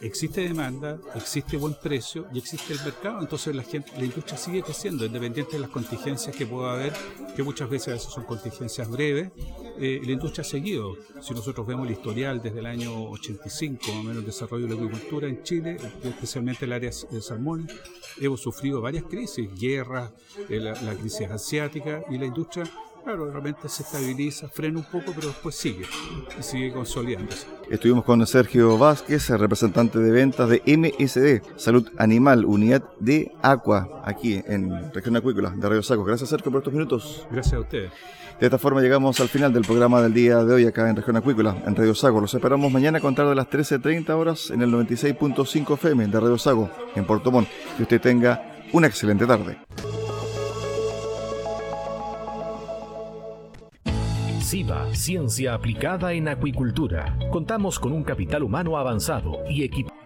existe 0.00 0.40
demanda, 0.42 0.98
existe 1.14 1.56
buen 1.56 1.74
precio 1.74 2.26
y 2.32 2.38
existe 2.38 2.72
el 2.72 2.80
mercado, 2.80 3.20
entonces 3.20 3.54
la 3.54 3.62
gente, 3.62 3.92
la 3.96 4.04
industria 4.04 4.36
sigue 4.36 4.62
creciendo, 4.62 5.06
independiente 5.06 5.52
de 5.52 5.60
las 5.60 5.70
contingencias 5.70 6.34
que 6.34 6.44
pueda 6.44 6.72
haber, 6.72 6.92
que 7.36 7.42
muchas 7.42 7.70
veces 7.70 8.02
son 8.02 8.24
contingencias 8.24 8.88
breves, 8.90 9.30
eh, 9.78 10.00
la 10.04 10.12
industria 10.12 10.42
ha 10.42 10.44
seguido. 10.44 10.96
Si 11.20 11.32
nosotros 11.32 11.66
vemos 11.66 11.86
el 11.86 11.92
historial 11.92 12.42
desde 12.42 12.58
el 12.58 12.66
año 12.66 13.10
85, 13.10 13.86
más 13.86 13.96
o 13.96 14.02
menos 14.02 14.18
el 14.18 14.24
desarrollo 14.32 14.66
de 14.66 14.74
la 14.74 14.82
agricultura 14.82 15.28
en 15.28 15.42
Chile, 15.42 15.76
especialmente 16.04 16.64
el 16.64 16.72
área 16.72 16.90
de 17.10 17.22
salmón, 17.22 17.68
hemos 18.20 18.40
sufrido 18.40 18.80
varias 18.80 19.04
crisis, 19.04 19.48
guerras, 19.58 20.10
eh, 20.48 20.58
la, 20.58 20.80
la 20.82 20.94
crisis 20.94 21.30
asiática 21.30 22.04
y 22.10 22.18
la 22.18 22.26
industria 22.26 22.64
Claro, 23.04 23.30
realmente 23.30 23.68
se 23.68 23.82
estabiliza, 23.82 24.48
frena 24.48 24.78
un 24.78 24.84
poco, 24.84 25.12
pero 25.14 25.28
después 25.28 25.56
sigue 25.56 25.86
y 26.38 26.42
sigue 26.42 26.72
consolidándose. 26.72 27.46
Estuvimos 27.68 28.04
con 28.04 28.24
Sergio 28.26 28.78
Vázquez, 28.78 29.28
representante 29.30 29.98
de 29.98 30.10
ventas 30.12 30.48
de 30.48 30.62
MSD, 30.64 31.58
Salud 31.58 31.88
Animal, 31.98 32.44
Unidad 32.44 32.84
de 33.00 33.32
Aqua, 33.42 34.02
aquí 34.04 34.40
en 34.46 34.92
Región 34.92 35.16
Acuícola 35.16 35.50
de 35.50 35.68
Radio 35.68 35.82
Saco. 35.82 36.04
Gracias, 36.04 36.30
Sergio, 36.30 36.52
por 36.52 36.60
estos 36.60 36.72
minutos. 36.72 37.26
Gracias 37.30 37.54
a 37.54 37.60
ustedes. 37.60 37.90
De 38.38 38.46
esta 38.46 38.58
forma 38.58 38.80
llegamos 38.80 39.18
al 39.20 39.28
final 39.28 39.52
del 39.52 39.64
programa 39.64 40.00
del 40.00 40.14
día 40.14 40.44
de 40.44 40.54
hoy 40.54 40.66
acá 40.66 40.88
en 40.88 40.96
Región 40.96 41.16
Acuícola, 41.16 41.62
en 41.66 41.74
Radio 41.74 41.94
Sago. 41.94 42.20
Los 42.20 42.34
esperamos 42.34 42.70
mañana 42.72 42.98
a 42.98 43.00
contar 43.00 43.28
de 43.28 43.34
las 43.34 43.48
13.30 43.48 44.10
horas 44.10 44.50
en 44.50 44.62
el 44.62 44.70
96.5 44.70 45.74
FM 45.74 46.06
de 46.06 46.20
Radio 46.20 46.38
Sago, 46.38 46.70
en 46.94 47.04
Puerto 47.04 47.32
Montt. 47.32 47.48
Que 47.76 47.82
usted 47.82 48.00
tenga 48.00 48.62
una 48.72 48.86
excelente 48.86 49.26
tarde. 49.26 49.58
Ciencia 54.92 55.54
aplicada 55.54 56.12
en 56.12 56.28
acuicultura. 56.28 57.16
Contamos 57.30 57.78
con 57.78 57.90
un 57.90 58.04
capital 58.04 58.42
humano 58.42 58.76
avanzado 58.76 59.38
y 59.48 59.64
equipado 59.64 60.01